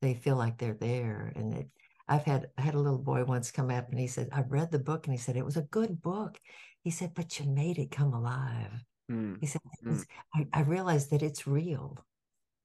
they 0.00 0.14
feel 0.14 0.36
like 0.36 0.58
they're 0.58 0.74
there. 0.74 1.32
And 1.36 1.54
it, 1.54 1.68
I've 2.08 2.24
had 2.24 2.48
I 2.58 2.62
had 2.62 2.74
a 2.74 2.80
little 2.80 2.98
boy 2.98 3.24
once 3.24 3.50
come 3.50 3.70
up 3.70 3.90
and 3.90 3.98
he 3.98 4.06
said, 4.06 4.28
I 4.32 4.42
read 4.42 4.70
the 4.70 4.78
book 4.78 5.06
and 5.06 5.14
he 5.14 5.18
said 5.18 5.36
it 5.36 5.44
was 5.44 5.56
a 5.56 5.62
good 5.62 6.02
book. 6.02 6.38
He 6.82 6.90
said, 6.90 7.12
but 7.14 7.38
you 7.38 7.46
made 7.46 7.78
it 7.78 7.90
come 7.90 8.12
alive. 8.12 8.84
Mm. 9.10 9.38
He 9.40 9.46
said, 9.46 9.60
mm. 9.84 10.04
I, 10.34 10.46
I, 10.52 10.60
realized 10.62 11.10
that 11.10 11.22
it's 11.22 11.46
real. 11.46 11.98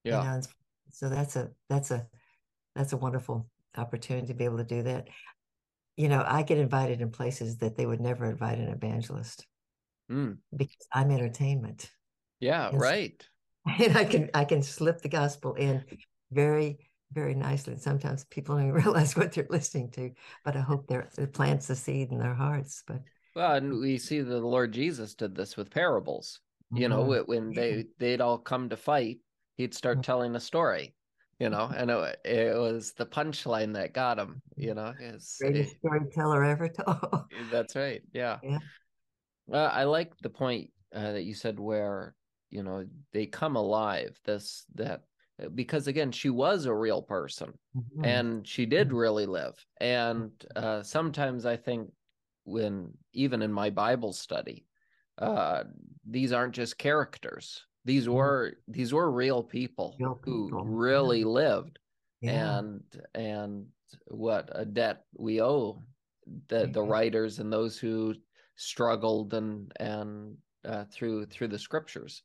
Yeah. 0.04 0.22
You 0.22 0.30
know? 0.30 0.42
So 0.92 1.10
that's 1.10 1.36
a 1.36 1.52
that's 1.70 1.92
a 1.92 2.08
that's 2.76 2.94
a 2.94 2.98
wonderful 2.98 3.50
opportunity 3.78 4.28
to 4.28 4.34
be 4.34 4.46
able 4.46 4.58
to 4.58 4.64
do 4.64 4.84
that. 4.84 5.08
You 5.96 6.08
know, 6.08 6.24
I 6.26 6.44
get 6.44 6.58
invited 6.58 7.02
in 7.02 7.12
places 7.12 7.58
that 7.58 7.76
they 7.76 7.86
would 7.86 8.00
never 8.00 8.26
invite 8.26 8.58
an 8.58 8.70
evangelist 8.70 9.46
mm. 10.10 10.38
because 10.56 10.88
I'm 10.94 11.12
entertainment. 11.12 11.90
Yeah, 12.40 12.70
and, 12.70 12.80
right. 12.80 13.26
And 13.80 13.98
I 13.98 14.06
can 14.06 14.30
I 14.34 14.46
can 14.46 14.64
slip 14.64 15.02
the 15.02 15.10
gospel 15.10 15.54
in 15.54 15.84
very 16.32 16.89
very 17.12 17.36
nicely. 17.36 17.74
And 17.74 17.82
sometimes 17.82 18.26
people 18.26 18.58
don't 18.58 18.72
realize 18.84 19.16
what 19.16 19.32
they're 19.34 19.48
listening 19.50 19.92
to, 19.92 20.12
but 20.44 20.56
I 20.56 20.62
hope 20.62 20.88
there 20.88 21.10
it 21.18 21.34
plants 21.34 21.70
a 21.70 21.76
seed 21.76 22.12
in 22.12 22.18
their 22.18 22.34
hearts. 22.34 22.84
But 22.86 23.02
well, 23.36 23.56
and 23.56 23.80
we 23.80 23.98
see 23.98 24.22
that 24.22 24.30
the 24.30 24.40
Lord 24.40 24.72
Jesus 24.72 25.16
did 25.16 25.36
this 25.36 25.58
with 25.58 25.70
parables. 25.70 26.40
You 26.76 26.88
know, 26.88 27.04
Mhm. 27.04 27.28
when 27.28 27.54
they 27.54 27.86
they'd 27.98 28.22
all 28.22 28.38
come 28.38 28.70
to 28.70 28.78
fight, 28.78 29.20
he'd 29.58 29.74
start 29.74 30.00
Mhm. 30.00 30.04
telling 30.04 30.36
a 30.36 30.40
story. 30.40 30.94
You 31.40 31.50
know, 31.50 31.72
and 31.74 31.90
it, 31.90 32.20
it 32.26 32.58
was 32.58 32.92
the 32.94 33.06
punchline 33.06 33.74
that 33.74 33.94
got 33.94 34.20
him. 34.20 34.42
You 34.58 34.74
know, 34.74 34.94
it's 35.00 35.38
Greatest 35.40 35.78
storyteller 35.78 36.44
ever 36.44 36.68
told. 36.70 37.26
that's 37.52 37.76
right. 37.76 38.02
Yeah. 38.12 38.40
Yeah. 38.44 38.60
Well, 39.48 39.70
I 39.74 39.86
like 39.86 40.18
the 40.20 40.30
point 40.30 40.70
uh, 40.94 41.14
that 41.14 41.24
you 41.24 41.34
said 41.34 41.60
where 41.60 42.14
you 42.50 42.62
know 42.62 42.86
they 43.14 43.26
come 43.26 43.56
alive. 43.56 44.20
This 44.26 44.66
that 44.76 45.04
because 45.56 45.88
again 45.88 46.12
she 46.12 46.30
was 46.30 46.66
a 46.66 46.74
real 46.74 47.02
person 47.02 47.58
Mhm. 47.74 48.04
and 48.04 48.48
she 48.48 48.66
did 48.66 48.90
Mhm. 48.90 48.94
really 48.94 49.26
live 49.26 49.66
and 49.80 50.46
uh, 50.56 50.82
sometimes 50.84 51.46
i 51.46 51.56
think 51.56 51.92
when 52.46 52.92
even 53.14 53.42
in 53.42 53.52
my 53.52 53.70
bible 53.70 54.14
study 54.14 54.66
uh, 55.18 55.66
these 56.06 56.32
aren't 56.32 56.56
just 56.56 56.78
characters 56.78 57.66
these 57.86 58.08
Mhm. 58.10 58.10
were 58.10 58.54
these 58.68 58.94
were 58.94 59.12
real 59.12 59.44
people 59.44 60.00
Real 60.00 60.16
who 60.22 60.52
people, 60.52 60.64
really 60.64 61.24
lived 61.24 61.80
yeah. 62.22 62.60
and 62.60 62.84
and 63.14 63.68
what 64.08 64.50
a 64.54 64.66
debt 64.66 65.06
we 65.18 65.42
owe 65.42 65.84
the 66.48 66.68
the 66.68 66.84
writers 66.84 67.40
and 67.40 67.52
those 67.52 67.78
who 67.78 68.14
struggled 68.56 69.34
and 69.34 69.72
and 69.80 70.38
uh, 70.66 70.86
through 70.86 71.26
through 71.26 71.48
the 71.48 71.60
scriptures 71.60 72.24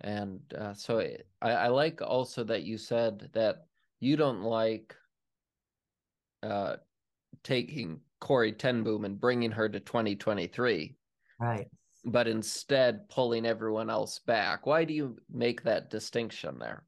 and 0.00 0.40
uh, 0.56 0.74
so 0.74 0.98
it, 0.98 1.28
I, 1.40 1.50
I 1.52 1.68
like 1.68 2.02
also 2.02 2.44
that 2.44 2.64
you 2.64 2.78
said 2.78 3.30
that 3.32 3.66
you 4.00 4.16
don't 4.16 4.42
like 4.42 4.94
uh, 6.42 6.76
taking 7.42 8.00
Corrie 8.20 8.52
ten 8.52 8.82
Boom 8.82 9.04
and 9.04 9.20
bringing 9.20 9.50
her 9.52 9.68
to 9.68 9.80
2023, 9.80 10.96
Right. 11.40 11.68
but 12.04 12.28
instead 12.28 13.08
pulling 13.08 13.46
everyone 13.46 13.90
else 13.90 14.18
back. 14.18 14.66
Why 14.66 14.84
do 14.84 14.94
you 14.94 15.18
make 15.30 15.62
that 15.62 15.90
distinction 15.90 16.58
there? 16.58 16.84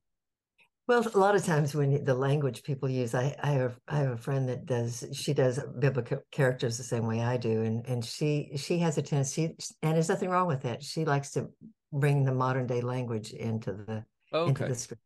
Well, 0.89 1.07
a 1.07 1.19
lot 1.19 1.37
of 1.37 1.45
times 1.45 1.75
when 1.75 2.03
the 2.03 2.15
language 2.15 2.63
people 2.63 2.89
use, 2.89 3.15
I, 3.15 3.37
I 3.43 3.51
have 3.51 3.79
I 3.89 3.99
have 3.99 4.13
a 4.13 4.17
friend 4.17 4.49
that 4.49 4.65
does 4.65 5.05
she 5.13 5.35
does 5.35 5.61
biblical 5.79 6.23
characters 6.33 6.79
the 6.79 6.83
same 6.83 7.07
way 7.07 7.21
I 7.21 7.37
do, 7.37 7.61
and 7.61 7.87
and 7.87 8.03
she 8.03 8.53
she 8.57 8.79
has 8.79 8.97
a 8.97 9.03
tendency, 9.03 9.55
and 9.83 9.95
there's 9.95 10.09
nothing 10.09 10.31
wrong 10.31 10.47
with 10.47 10.63
that. 10.63 10.83
She 10.83 11.05
likes 11.05 11.33
to 11.33 11.51
bring 11.93 12.25
the 12.25 12.33
modern 12.33 12.67
day 12.67 12.81
language 12.81 13.33
into 13.35 13.75
the 13.75 14.07
into 14.47 14.65
the 14.65 14.75
script, 14.75 15.03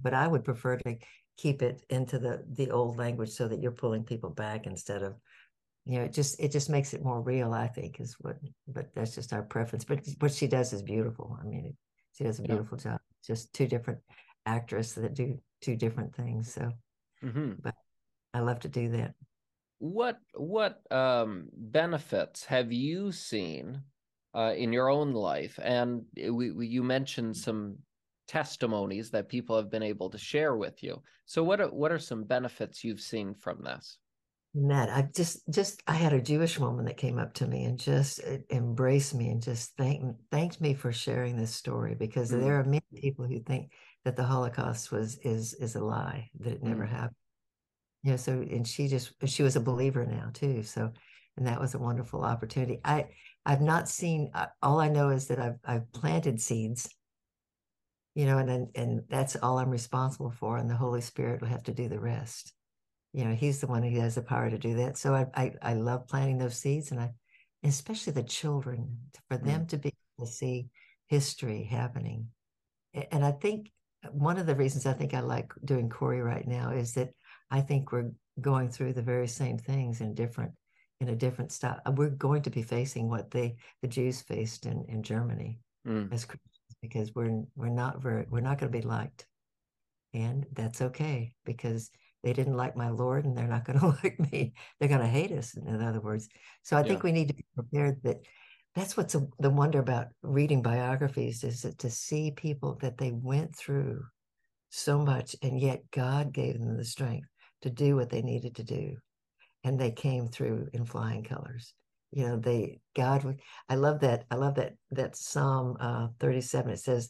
but 0.00 0.14
I 0.14 0.26
would 0.26 0.42
prefer 0.42 0.78
to 0.78 0.96
keep 1.36 1.60
it 1.60 1.84
into 1.90 2.18
the 2.18 2.42
the 2.52 2.70
old 2.70 2.96
language 2.96 3.28
so 3.28 3.46
that 3.46 3.60
you're 3.60 3.72
pulling 3.72 4.04
people 4.04 4.30
back 4.30 4.66
instead 4.66 5.02
of 5.02 5.16
you 5.84 5.98
know 5.98 6.06
it 6.06 6.14
just 6.14 6.40
it 6.40 6.50
just 6.50 6.70
makes 6.70 6.94
it 6.94 7.04
more 7.04 7.20
real. 7.20 7.52
I 7.52 7.68
think 7.68 8.00
is 8.00 8.16
what, 8.20 8.38
but 8.66 8.94
that's 8.94 9.14
just 9.14 9.34
our 9.34 9.42
preference. 9.42 9.84
But 9.84 10.00
what 10.18 10.32
she 10.32 10.46
does 10.46 10.72
is 10.72 10.80
beautiful. 10.80 11.36
I 11.38 11.44
mean, 11.44 11.76
she 12.14 12.24
does 12.24 12.38
a 12.38 12.42
Yeah. 12.42 12.48
beautiful 12.48 12.78
job. 12.78 13.00
Just 13.22 13.52
two 13.52 13.66
different 13.66 14.00
actresses 14.46 15.02
that 15.02 15.14
do 15.14 15.38
two 15.60 15.76
different 15.76 16.14
things. 16.14 16.54
So 16.54 16.72
hmm 17.22 17.52
I 18.32 18.40
love 18.40 18.60
to 18.60 18.68
do 18.68 18.90
that. 18.90 19.14
What 19.78 20.18
what 20.34 20.80
um, 20.90 21.48
benefits 21.52 22.44
have 22.46 22.72
you 22.72 23.12
seen 23.12 23.82
uh, 24.34 24.54
in 24.56 24.72
your 24.72 24.88
own 24.88 25.12
life? 25.12 25.58
And 25.62 26.04
we, 26.16 26.50
we 26.50 26.66
you 26.66 26.82
mentioned 26.82 27.36
some 27.36 27.76
testimonies 28.26 29.10
that 29.10 29.28
people 29.28 29.56
have 29.56 29.70
been 29.70 29.82
able 29.82 30.10
to 30.10 30.18
share 30.18 30.56
with 30.56 30.82
you. 30.82 31.02
So 31.26 31.44
what 31.44 31.60
are, 31.60 31.68
what 31.68 31.92
are 31.92 31.98
some 31.98 32.24
benefits 32.24 32.84
you've 32.84 33.00
seen 33.00 33.34
from 33.34 33.62
this? 33.62 33.98
That 34.54 34.88
I 34.88 35.08
just 35.14 35.42
just 35.50 35.82
I 35.86 35.92
had 35.92 36.14
a 36.14 36.22
Jewish 36.22 36.58
woman 36.58 36.86
that 36.86 36.96
came 36.96 37.18
up 37.18 37.34
to 37.34 37.46
me 37.46 37.64
and 37.64 37.78
just 37.78 38.20
uh, 38.24 38.38
embraced 38.50 39.14
me 39.14 39.28
and 39.28 39.42
just 39.42 39.76
thanked 39.76 40.18
thanked 40.30 40.62
me 40.62 40.72
for 40.72 40.92
sharing 40.92 41.36
this 41.36 41.54
story 41.54 41.94
because 41.94 42.30
Mm. 42.30 42.40
there 42.40 42.58
are 42.60 42.64
many 42.64 42.80
people 42.94 43.26
who 43.26 43.40
think 43.40 43.72
that 44.06 44.16
the 44.16 44.24
Holocaust 44.24 44.92
was 44.92 45.18
is 45.18 45.52
is 45.54 45.74
a 45.74 45.84
lie 45.84 46.30
that 46.40 46.52
it 46.52 46.62
never 46.62 46.84
Mm. 46.86 46.90
happened. 46.90 47.16
You 48.04 48.10
know, 48.12 48.16
so 48.16 48.32
and 48.32 48.66
she 48.66 48.86
just 48.88 49.12
she 49.26 49.42
was 49.42 49.56
a 49.56 49.60
believer 49.60 50.06
now 50.06 50.30
too. 50.32 50.62
So 50.62 50.92
and 51.36 51.46
that 51.46 51.60
was 51.60 51.74
a 51.74 51.78
wonderful 51.78 52.22
opportunity. 52.24 52.80
I 52.84 53.08
I've 53.44 53.60
not 53.60 53.88
seen 53.88 54.30
uh, 54.32 54.46
all 54.62 54.80
I 54.80 54.88
know 54.88 55.10
is 55.10 55.26
that 55.26 55.40
I've 55.40 55.58
I've 55.64 55.92
planted 55.92 56.40
seeds. 56.40 56.88
You 58.14 58.26
know, 58.26 58.38
and 58.38 58.48
then 58.48 58.70
and 58.76 59.02
that's 59.08 59.36
all 59.36 59.58
I'm 59.58 59.70
responsible 59.70 60.30
for, 60.30 60.56
and 60.56 60.70
the 60.70 60.76
Holy 60.76 61.00
Spirit 61.00 61.40
will 61.40 61.48
have 61.48 61.64
to 61.64 61.74
do 61.74 61.88
the 61.88 62.00
rest 62.00 62.54
you 63.12 63.24
know 63.24 63.34
he's 63.34 63.60
the 63.60 63.66
one 63.66 63.82
who 63.82 64.00
has 64.00 64.16
the 64.16 64.22
power 64.22 64.50
to 64.50 64.58
do 64.58 64.74
that 64.74 64.98
so 64.98 65.14
i 65.14 65.26
i, 65.34 65.52
I 65.62 65.74
love 65.74 66.08
planting 66.08 66.38
those 66.38 66.58
seeds 66.58 66.90
and 66.90 67.00
i 67.00 67.10
especially 67.62 68.12
the 68.12 68.22
children 68.22 68.98
for 69.28 69.38
them 69.38 69.62
Mm. 69.62 69.68
to 69.68 69.76
be 69.78 69.88
able 70.18 70.26
to 70.26 70.32
see 70.32 70.66
history 71.06 71.62
happening 71.64 72.28
and 73.12 73.24
i 73.24 73.30
think 73.32 73.70
one 74.10 74.38
of 74.38 74.46
the 74.46 74.54
reasons 74.54 74.86
i 74.86 74.92
think 74.92 75.14
i 75.14 75.20
like 75.20 75.52
doing 75.64 75.88
corrie 75.88 76.20
right 76.20 76.46
now 76.46 76.70
is 76.70 76.94
that 76.94 77.10
i 77.50 77.60
think 77.60 77.92
we're 77.92 78.10
going 78.40 78.68
through 78.68 78.92
the 78.92 79.02
very 79.02 79.26
same 79.26 79.58
things 79.58 80.00
in 80.00 80.14
different 80.14 80.52
in 81.00 81.08
a 81.08 81.16
different 81.16 81.52
style 81.52 81.80
we're 81.94 82.10
going 82.10 82.42
to 82.42 82.50
be 82.50 82.62
facing 82.62 83.08
what 83.08 83.30
they 83.30 83.56
the 83.82 83.88
jews 83.88 84.20
faced 84.20 84.66
in 84.66 84.84
in 84.88 85.02
germany 85.02 85.60
Mm. 85.86 86.12
as 86.12 86.24
christians 86.24 86.76
because 86.82 87.14
we're 87.14 87.44
we're 87.54 87.68
not 87.68 88.02
very 88.02 88.26
we're 88.28 88.40
not 88.40 88.58
going 88.58 88.72
to 88.72 88.76
be 88.76 88.84
liked 88.84 89.24
and 90.14 90.46
that's 90.52 90.82
okay 90.82 91.32
because 91.44 91.90
they 92.24 92.32
didn't 92.32 92.56
like 92.56 92.76
my 92.76 92.88
Lord 92.88 93.24
and 93.24 93.36
they're 93.36 93.46
not 93.46 93.64
going 93.64 93.78
to 93.80 93.86
like 94.02 94.18
me. 94.32 94.54
They're 94.78 94.88
going 94.88 95.00
to 95.00 95.06
hate 95.06 95.30
us, 95.30 95.54
in 95.54 95.80
other 95.80 96.00
words. 96.00 96.28
So 96.64 96.76
I 96.76 96.82
think 96.82 97.04
we 97.04 97.12
need 97.12 97.28
to 97.28 97.34
be 97.34 97.44
prepared 97.54 98.02
that 98.02 98.16
that's 98.76 98.96
what's 98.96 99.14
a, 99.14 99.26
the 99.38 99.48
wonder 99.48 99.78
about 99.78 100.08
reading 100.22 100.60
biographies 100.60 101.42
is 101.42 101.62
that 101.62 101.78
to 101.78 101.90
see 101.90 102.30
people 102.30 102.78
that 102.82 102.98
they 102.98 103.10
went 103.10 103.56
through 103.56 104.04
so 104.68 104.98
much 104.98 105.34
and 105.42 105.58
yet 105.58 105.82
God 105.90 106.30
gave 106.32 106.60
them 106.60 106.76
the 106.76 106.84
strength 106.84 107.26
to 107.62 107.70
do 107.70 107.96
what 107.96 108.10
they 108.10 108.20
needed 108.20 108.54
to 108.56 108.64
do. 108.64 108.96
And 109.64 109.80
they 109.80 109.90
came 109.90 110.28
through 110.28 110.68
in 110.74 110.84
flying 110.84 111.24
colors. 111.24 111.72
You 112.12 112.28
know, 112.28 112.36
they, 112.36 112.78
God, 112.94 113.38
I 113.68 113.76
love 113.76 114.00
that. 114.00 114.24
I 114.30 114.34
love 114.34 114.56
that, 114.56 114.74
that 114.90 115.16
Psalm 115.16 115.76
uh, 115.80 116.08
37. 116.20 116.72
It 116.72 116.78
says, 116.78 117.08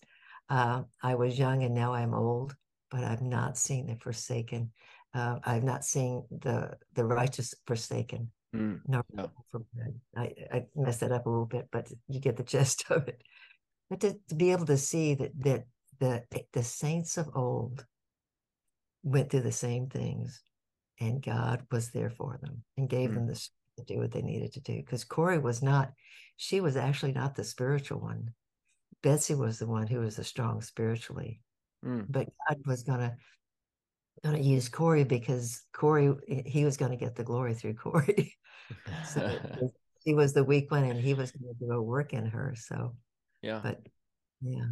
uh, 0.49 0.83
I 1.03 1.17
was 1.17 1.37
young 1.37 1.65
and 1.65 1.75
now 1.75 1.93
I'm 1.93 2.15
old, 2.15 2.55
but 2.93 3.03
I've 3.03 3.23
not 3.23 3.59
seen 3.59 3.89
the 3.89 3.97
forsaken. 3.97 4.71
Uh, 5.13 5.39
I've 5.45 5.65
not 5.65 5.85
seen 5.85 6.25
the 6.31 6.75
the 6.95 7.05
righteous 7.05 7.55
forsaken, 7.67 8.31
Mm. 8.59 8.81
nor 8.87 9.05
Yeah. 9.15 9.27
bread. 9.75 10.01
I, 10.17 10.35
I 10.53 10.67
messed 10.75 11.01
that 11.01 11.13
up 11.13 11.27
a 11.27 11.31
little 11.31 11.47
bit, 11.47 11.69
but 11.71 11.91
you 12.09 12.21
get 12.21 12.37
the 12.37 12.43
gist 12.43 12.85
of 12.91 13.09
it. 13.09 13.23
But 13.91 14.01
to, 14.01 14.17
to 14.29 14.35
be 14.35 14.53
able 14.53 14.67
to 14.67 14.77
see 14.77 15.15
that 15.15 15.33
that 15.41 15.65
the 15.99 16.25
the 16.53 16.63
saints 16.63 17.17
of 17.17 17.29
old 17.35 17.85
went 19.03 19.31
through 19.31 19.43
the 19.43 19.53
same 19.53 19.89
things, 19.89 20.43
and 21.01 21.23
God 21.23 21.67
was 21.71 21.91
there 21.91 22.11
for 22.11 22.39
them 22.43 22.65
and 22.77 22.89
gave 22.89 23.11
Mm. 23.11 23.15
them 23.15 23.27
the 23.29 23.49
to 23.79 23.85
do 23.85 23.99
what 23.99 24.11
they 24.11 24.23
needed 24.23 24.55
to 24.55 24.61
do. 24.61 24.77
Because 24.77 25.05
Corrie 25.05 25.39
was 25.39 25.63
not, 25.63 25.93
she 26.39 26.63
was 26.63 26.77
actually 26.79 27.13
not 27.13 27.35
the 27.35 27.45
spiritual 27.45 28.01
one. 28.01 28.33
Betsy 29.03 29.35
was 29.35 29.59
the 29.59 29.67
one 29.67 29.87
who 29.87 30.01
was 30.01 30.17
the 30.17 30.25
strong 30.25 30.63
spiritually 30.63 31.41
Mm. 31.85 32.07
but 32.09 32.29
God 32.49 32.59
was 32.67 32.87
gonna 34.23 34.37
gonna 34.39 34.49
use 34.49 34.69
Corrie 34.69 35.05
because 35.05 35.63
Corrie 35.73 36.15
he 36.47 36.65
was 36.65 36.77
gonna 36.77 36.97
get 36.97 37.15
the 37.15 37.25
glory 37.25 37.55
through 37.55 37.75
Corrie. 37.75 38.35
so 39.13 39.39
he 40.05 40.15
was 40.15 40.33
the 40.33 40.45
weak 40.45 40.71
one, 40.71 40.85
and 40.85 41.01
he 41.01 41.15
was 41.15 41.33
gonna 41.33 41.55
do 41.55 41.73
a 41.73 41.83
work 41.83 42.13
in 42.13 42.27
her. 42.27 42.55
So, 42.57 42.97
yeah. 43.43 43.61
but 43.63 43.81
yeah, 44.41 44.67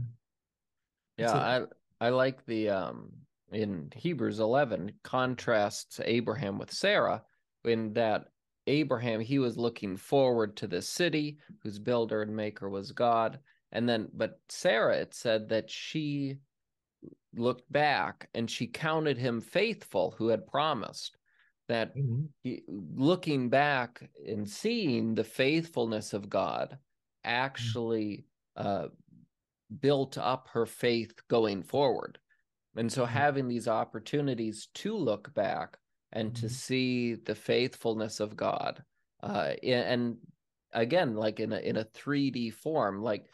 Yeah, 1.18 1.26
So- 1.28 1.68
I 2.00 2.06
I 2.06 2.08
like 2.10 2.44
the 2.46 2.70
um 2.70 3.12
in 3.52 3.92
Hebrews 3.94 4.40
11 4.40 4.92
contrasts 5.04 6.00
Abraham 6.04 6.58
with 6.58 6.72
Sarah 6.72 7.22
in 7.64 7.92
that 7.92 8.26
Abraham 8.66 9.20
he 9.20 9.38
was 9.38 9.56
looking 9.56 9.96
forward 9.96 10.56
to 10.56 10.66
this 10.66 10.88
city 10.88 11.38
whose 11.62 11.78
builder 11.78 12.22
and 12.22 12.34
maker 12.34 12.68
was 12.68 12.92
God 12.92 13.38
and 13.70 13.88
then 13.88 14.08
but 14.12 14.40
Sarah 14.48 14.96
it 14.96 15.14
said 15.14 15.48
that 15.50 15.70
she 15.70 16.38
looked 17.34 17.70
back 17.72 18.30
and 18.34 18.50
she 18.50 18.66
counted 18.66 19.18
him 19.18 19.40
faithful 19.40 20.12
who 20.12 20.28
had 20.28 20.46
promised 20.46 21.16
that 21.68 21.94
Mhm. 21.94 22.34
he, 22.42 22.62
looking 22.68 23.48
back 23.50 24.10
and 24.26 24.48
seeing 24.48 25.14
the 25.14 25.24
faithfulness 25.24 26.12
of 26.12 26.28
God 26.28 26.78
actually 27.24 28.26
uh, 28.56 28.88
built 29.80 30.18
up 30.18 30.48
her 30.48 30.66
faith 30.66 31.26
going 31.28 31.62
forward. 31.62 32.18
And 32.76 32.92
so 32.92 33.04
Mhm. 33.04 33.06
having 33.06 33.48
these 33.48 33.68
opportunities 33.68 34.68
to 34.76 34.96
look 34.96 35.34
back 35.34 35.78
and 36.12 36.34
to 36.36 36.48
Mhm. 36.48 36.50
see 36.50 37.14
the 37.14 37.34
faithfulness 37.34 38.20
of 38.20 38.36
God, 38.36 38.84
uh, 39.22 39.54
and 39.62 40.18
again, 40.72 41.14
like 41.16 41.40
in 41.40 41.52
a 41.52 41.58
in 41.58 41.76
a 41.76 41.84
3D 41.84 42.50
form, 42.50 43.02
like 43.02 43.28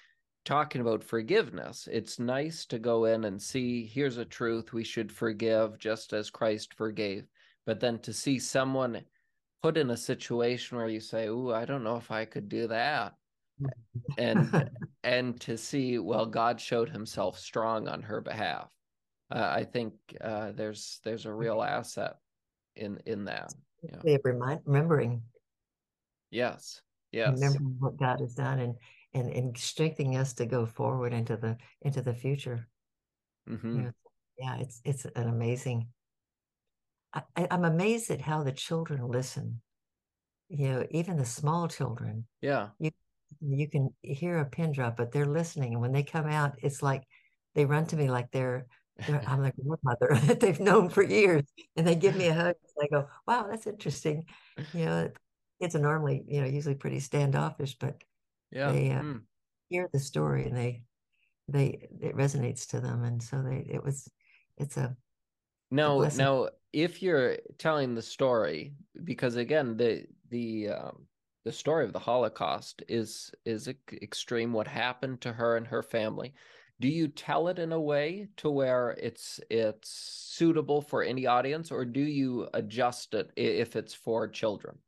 talking 0.44 0.80
about 0.80 1.04
forgiveness, 1.04 1.88
it's 1.90 2.18
nice 2.18 2.64
to 2.66 2.78
go 2.78 3.04
in 3.04 3.24
and 3.24 3.40
see 3.40 3.84
here's 3.86 4.16
a 4.16 4.24
truth 4.24 4.72
we 4.72 4.84
should 4.84 5.12
forgive 5.12 5.78
just 5.78 6.12
as 6.12 6.30
Christ 6.30 6.74
forgave. 6.74 7.26
But 7.66 7.80
then 7.80 7.98
to 8.00 8.12
see 8.12 8.38
someone 8.38 9.02
put 9.62 9.76
in 9.76 9.90
a 9.90 9.96
situation 9.96 10.78
where 10.78 10.88
you 10.88 11.00
say, 11.00 11.26
"Ooh, 11.26 11.52
I 11.52 11.64
don't 11.64 11.84
know 11.84 11.96
if 11.96 12.10
I 12.10 12.24
could 12.24 12.48
do 12.48 12.66
that," 12.68 13.14
and 14.18 14.70
and 15.04 15.40
to 15.40 15.56
see 15.56 15.98
well 15.98 16.26
god 16.26 16.60
showed 16.60 16.88
himself 16.88 17.38
strong 17.38 17.88
on 17.88 18.02
her 18.02 18.20
behalf 18.20 18.68
uh, 19.34 19.50
i 19.54 19.64
think 19.64 19.94
uh, 20.20 20.52
there's 20.52 21.00
there's 21.04 21.26
a 21.26 21.32
real 21.32 21.62
asset 21.62 22.16
in 22.76 22.98
in 23.06 23.24
that 23.24 23.52
yeah. 23.82 24.16
remind, 24.24 24.60
remembering 24.64 25.22
yes 26.30 26.80
yes 27.12 27.32
remembering 27.34 27.76
what 27.78 27.96
god 27.96 28.20
has 28.20 28.34
done 28.34 28.60
and 28.60 28.74
and 29.14 29.30
and 29.30 29.56
strengthening 29.56 30.16
us 30.16 30.32
to 30.34 30.46
go 30.46 30.66
forward 30.66 31.12
into 31.12 31.36
the 31.36 31.56
into 31.82 32.02
the 32.02 32.14
future 32.14 32.68
mm-hmm. 33.48 33.76
you 33.76 33.82
know, 33.82 33.92
yeah 34.38 34.56
it's 34.58 34.80
it's 34.84 35.04
an 35.04 35.28
amazing 35.28 35.88
I, 37.12 37.22
i'm 37.50 37.64
amazed 37.64 38.10
at 38.10 38.20
how 38.20 38.44
the 38.44 38.52
children 38.52 39.06
listen 39.08 39.60
you 40.48 40.68
know 40.68 40.86
even 40.90 41.16
the 41.16 41.24
small 41.24 41.68
children 41.68 42.26
yeah 42.40 42.68
you 42.78 42.90
you 43.40 43.68
can 43.68 43.90
hear 44.02 44.38
a 44.38 44.44
pin 44.44 44.72
drop, 44.72 44.96
but 44.96 45.12
they're 45.12 45.26
listening. 45.26 45.72
And 45.72 45.80
when 45.80 45.92
they 45.92 46.02
come 46.02 46.26
out, 46.26 46.54
it's 46.62 46.82
like 46.82 47.04
they 47.54 47.64
run 47.64 47.86
to 47.86 47.96
me 47.96 48.10
like 48.10 48.30
they're, 48.30 48.66
they're 49.06 49.22
I'm 49.26 49.42
like 49.42 49.54
grandmother 49.56 50.20
that 50.26 50.40
they've 50.40 50.60
known 50.60 50.88
for 50.88 51.02
years, 51.02 51.44
and 51.76 51.86
they 51.86 51.94
give 51.94 52.16
me 52.16 52.26
a 52.26 52.34
hug. 52.34 52.54
And 52.76 52.82
I 52.82 52.86
go, 52.90 53.08
"Wow, 53.26 53.46
that's 53.50 53.66
interesting." 53.66 54.24
You 54.74 54.84
know, 54.84 55.10
kids 55.60 55.74
are 55.74 55.80
normally, 55.80 56.24
you 56.26 56.40
know, 56.40 56.46
usually 56.46 56.74
pretty 56.74 57.00
standoffish, 57.00 57.76
but 57.78 58.02
yeah, 58.50 58.72
they 58.72 58.90
uh, 58.90 59.02
mm. 59.02 59.20
hear 59.68 59.88
the 59.92 59.98
story 59.98 60.46
and 60.46 60.56
they 60.56 60.82
they 61.48 61.88
it 62.00 62.16
resonates 62.16 62.66
to 62.68 62.80
them, 62.80 63.04
and 63.04 63.22
so 63.22 63.42
they 63.42 63.66
it 63.68 63.82
was 63.82 64.08
it's 64.56 64.76
a 64.76 64.96
no 65.70 66.02
now 66.16 66.48
if 66.72 67.02
you're 67.02 67.36
telling 67.58 67.94
the 67.94 68.02
story 68.02 68.74
because 69.04 69.36
again 69.36 69.76
the 69.76 70.04
the 70.30 70.68
um 70.68 71.06
the 71.44 71.52
story 71.52 71.84
of 71.84 71.92
the 71.92 71.98
Holocaust 71.98 72.82
is 72.88 73.32
is 73.44 73.68
extreme. 73.68 74.52
What 74.52 74.68
happened 74.68 75.20
to 75.22 75.32
her 75.32 75.56
and 75.56 75.66
her 75.66 75.82
family? 75.82 76.34
Do 76.80 76.88
you 76.88 77.08
tell 77.08 77.48
it 77.48 77.58
in 77.58 77.72
a 77.72 77.80
way 77.80 78.28
to 78.38 78.50
where 78.50 78.90
it's 79.00 79.40
it's 79.50 79.90
suitable 79.90 80.80
for 80.80 81.02
any 81.02 81.26
audience, 81.26 81.70
or 81.70 81.84
do 81.84 82.00
you 82.00 82.48
adjust 82.54 83.14
it 83.14 83.30
if 83.36 83.76
it's 83.76 83.94
for 83.94 84.28
children? 84.28 84.78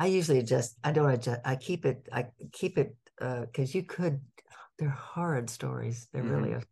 I 0.00 0.06
usually 0.06 0.40
adjust. 0.40 0.76
I 0.82 0.90
don't 0.90 1.10
adjust. 1.10 1.40
I 1.44 1.54
keep 1.54 1.86
it. 1.86 2.08
I 2.12 2.26
keep 2.52 2.78
it 2.78 2.96
because 3.18 3.74
uh, 3.74 3.78
you 3.78 3.84
could. 3.84 4.20
They're 4.78 4.88
hard 4.88 5.48
stories. 5.50 6.08
They're 6.12 6.22
mm-hmm. 6.22 6.32
really 6.32 6.64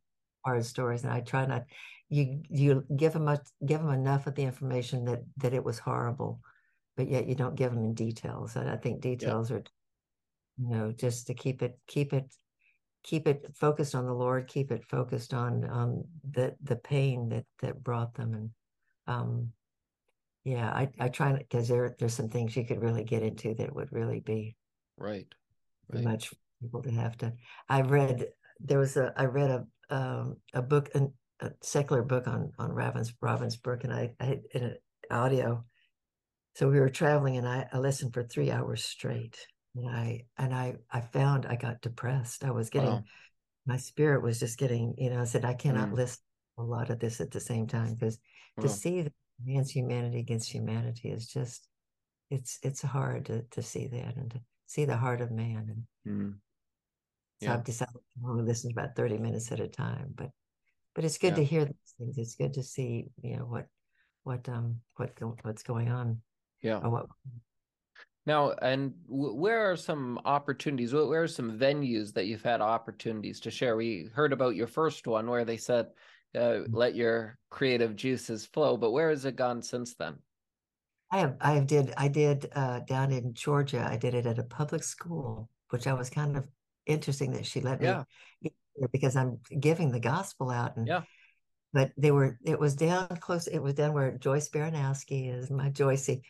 hard 0.44 0.64
stories, 0.64 1.04
and 1.04 1.12
I 1.12 1.20
try 1.20 1.46
not. 1.46 1.64
You 2.08 2.42
you 2.48 2.84
give 2.96 3.12
them 3.12 3.28
a, 3.28 3.38
give 3.64 3.80
them 3.80 3.92
enough 3.92 4.26
of 4.26 4.34
the 4.34 4.44
information 4.44 5.04
that 5.04 5.20
that 5.36 5.54
it 5.54 5.62
was 5.62 5.78
horrible 5.78 6.40
but 6.98 7.08
yet 7.08 7.28
you 7.28 7.36
don't 7.36 7.54
give 7.54 7.72
them 7.72 7.84
in 7.84 7.94
details. 7.94 8.56
And 8.56 8.68
I 8.68 8.76
think 8.76 9.00
details 9.00 9.50
yeah. 9.50 9.58
are, 9.58 9.62
you 10.58 10.68
know, 10.68 10.90
just 10.92 11.28
to 11.28 11.34
keep 11.34 11.62
it, 11.62 11.78
keep 11.86 12.12
it, 12.12 12.34
keep 13.04 13.28
it 13.28 13.46
focused 13.54 13.94
on 13.94 14.04
the 14.04 14.12
Lord, 14.12 14.48
keep 14.48 14.72
it 14.72 14.84
focused 14.84 15.32
on 15.32 15.64
um 15.70 16.04
the 16.28 16.56
the 16.60 16.74
pain 16.74 17.28
that 17.28 17.44
that 17.62 17.84
brought 17.84 18.14
them. 18.14 18.34
And 18.34 18.50
um 19.06 19.52
yeah, 20.48 20.70
I, 20.70 20.88
I 20.98 21.08
try 21.08 21.32
because 21.36 21.68
there 21.68 21.94
there's 21.98 22.14
some 22.14 22.30
things 22.30 22.56
you 22.56 22.64
could 22.64 22.82
really 22.82 23.04
get 23.04 23.22
into 23.22 23.54
that 23.54 23.74
would 23.74 23.92
really 23.92 24.20
be 24.20 24.56
right, 24.96 25.26
right. 25.92 26.02
much 26.02 26.32
people 26.60 26.82
to 26.82 26.90
have 26.90 27.18
to. 27.18 27.34
I 27.68 27.82
read 27.82 28.28
there 28.58 28.78
was 28.78 28.96
a 28.96 29.12
I 29.16 29.26
read 29.26 29.50
a 29.50 29.94
um, 29.94 30.36
a 30.54 30.62
book 30.62 30.90
an, 30.94 31.12
a 31.40 31.50
secular 31.60 32.02
book 32.02 32.26
on 32.26 32.52
on 32.58 32.72
Ravens 32.72 33.12
Ravensbrück 33.22 33.84
and 33.84 33.92
I, 33.92 34.14
I 34.20 34.38
in 34.54 34.62
an 34.62 34.76
audio 35.10 35.64
so 36.54 36.68
we 36.68 36.80
were 36.80 36.88
traveling 36.88 37.36
and 37.36 37.46
I, 37.46 37.66
I 37.72 37.78
listened 37.78 38.12
for 38.12 38.24
three 38.24 38.50
hours 38.50 38.84
straight 38.84 39.38
and 39.76 39.88
i 39.88 40.24
and 40.36 40.52
i 40.52 40.74
i 40.90 41.00
found 41.00 41.46
i 41.46 41.56
got 41.56 41.80
depressed 41.80 42.44
i 42.44 42.50
was 42.50 42.68
getting 42.68 42.90
wow. 42.90 43.04
my 43.64 43.76
spirit 43.76 44.22
was 44.22 44.40
just 44.40 44.58
getting 44.58 44.94
you 44.98 45.08
know 45.08 45.20
i 45.20 45.24
said 45.24 45.44
i 45.44 45.54
cannot 45.54 45.90
mm. 45.90 45.96
listen 45.96 46.20
a 46.58 46.62
lot 46.62 46.90
of 46.90 46.98
this 46.98 47.20
at 47.20 47.30
the 47.30 47.40
same 47.40 47.66
time 47.66 47.94
because 47.94 48.18
wow. 48.56 48.64
to 48.64 48.68
see 48.68 49.08
man's 49.44 49.70
humanity 49.70 50.18
against 50.18 50.50
humanity 50.50 51.10
is 51.10 51.26
just 51.26 51.68
it's 52.30 52.58
it's 52.62 52.82
hard 52.82 53.26
to, 53.26 53.42
to 53.50 53.62
see 53.62 53.86
that 53.86 54.16
and 54.16 54.30
to 54.32 54.40
see 54.66 54.84
the 54.84 54.96
heart 54.96 55.20
of 55.20 55.30
man 55.30 55.84
and 56.04 56.12
mm. 56.14 56.34
yeah. 57.40 57.48
so 57.48 57.54
i've 57.54 57.64
decided 57.64 57.94
to 57.94 58.28
only 58.28 58.44
listen 58.44 58.70
about 58.70 58.96
30 58.96 59.18
minutes 59.18 59.50
at 59.52 59.60
a 59.60 59.68
time 59.68 60.12
but 60.14 60.30
but 60.94 61.04
it's 61.04 61.18
good 61.18 61.30
yeah. 61.30 61.36
to 61.36 61.44
hear 61.44 61.64
these 61.64 61.94
things 61.98 62.18
it's 62.18 62.34
good 62.34 62.52
to 62.54 62.62
see 62.62 63.06
you 63.22 63.36
know 63.36 63.44
what 63.44 63.66
what 64.24 64.48
um 64.48 64.76
what 64.96 65.12
what's 65.42 65.62
going 65.62 65.88
on 65.88 66.20
yeah. 66.62 66.80
Now, 68.26 68.52
and 68.60 68.92
where 69.06 69.70
are 69.70 69.76
some 69.76 70.20
opportunities? 70.24 70.92
Where 70.92 71.22
are 71.22 71.28
some 71.28 71.58
venues 71.58 72.12
that 72.12 72.26
you've 72.26 72.42
had 72.42 72.60
opportunities 72.60 73.40
to 73.40 73.50
share? 73.50 73.76
We 73.76 74.10
heard 74.12 74.34
about 74.34 74.54
your 74.54 74.66
first 74.66 75.06
one 75.06 75.30
where 75.30 75.46
they 75.46 75.56
said, 75.56 75.86
uh. 76.36 76.60
"Let 76.68 76.94
your 76.94 77.38
creative 77.50 77.96
juices 77.96 78.46
flow," 78.46 78.76
but 78.76 78.92
where 78.92 79.10
has 79.10 79.24
it 79.24 79.36
gone 79.36 79.62
since 79.62 79.94
then? 79.94 80.16
I 81.10 81.18
have, 81.20 81.36
I 81.40 81.60
did, 81.60 81.94
I 81.96 82.08
did 82.08 82.50
uh, 82.54 82.80
down 82.80 83.12
in 83.12 83.32
Georgia. 83.32 83.86
I 83.90 83.96
did 83.96 84.14
it 84.14 84.26
at 84.26 84.38
a 84.38 84.42
public 84.42 84.82
school, 84.82 85.48
which 85.70 85.86
I 85.86 85.94
was 85.94 86.10
kind 86.10 86.36
of 86.36 86.46
interesting 86.84 87.32
that 87.32 87.46
she 87.46 87.60
let 87.60 87.80
yeah. 87.80 88.04
me 88.42 88.52
because 88.92 89.16
I'm 89.16 89.38
giving 89.58 89.90
the 89.90 90.00
gospel 90.00 90.50
out 90.50 90.76
and 90.76 90.86
yeah 90.86 91.02
but 91.72 91.92
they 91.96 92.10
were 92.10 92.38
it 92.44 92.58
was 92.58 92.74
down 92.74 93.08
close 93.20 93.46
it 93.46 93.58
was 93.58 93.74
down 93.74 93.92
where 93.92 94.16
joyce 94.18 94.48
Baranowski 94.48 95.32
is 95.32 95.50
my 95.50 95.70
joycey 95.70 96.22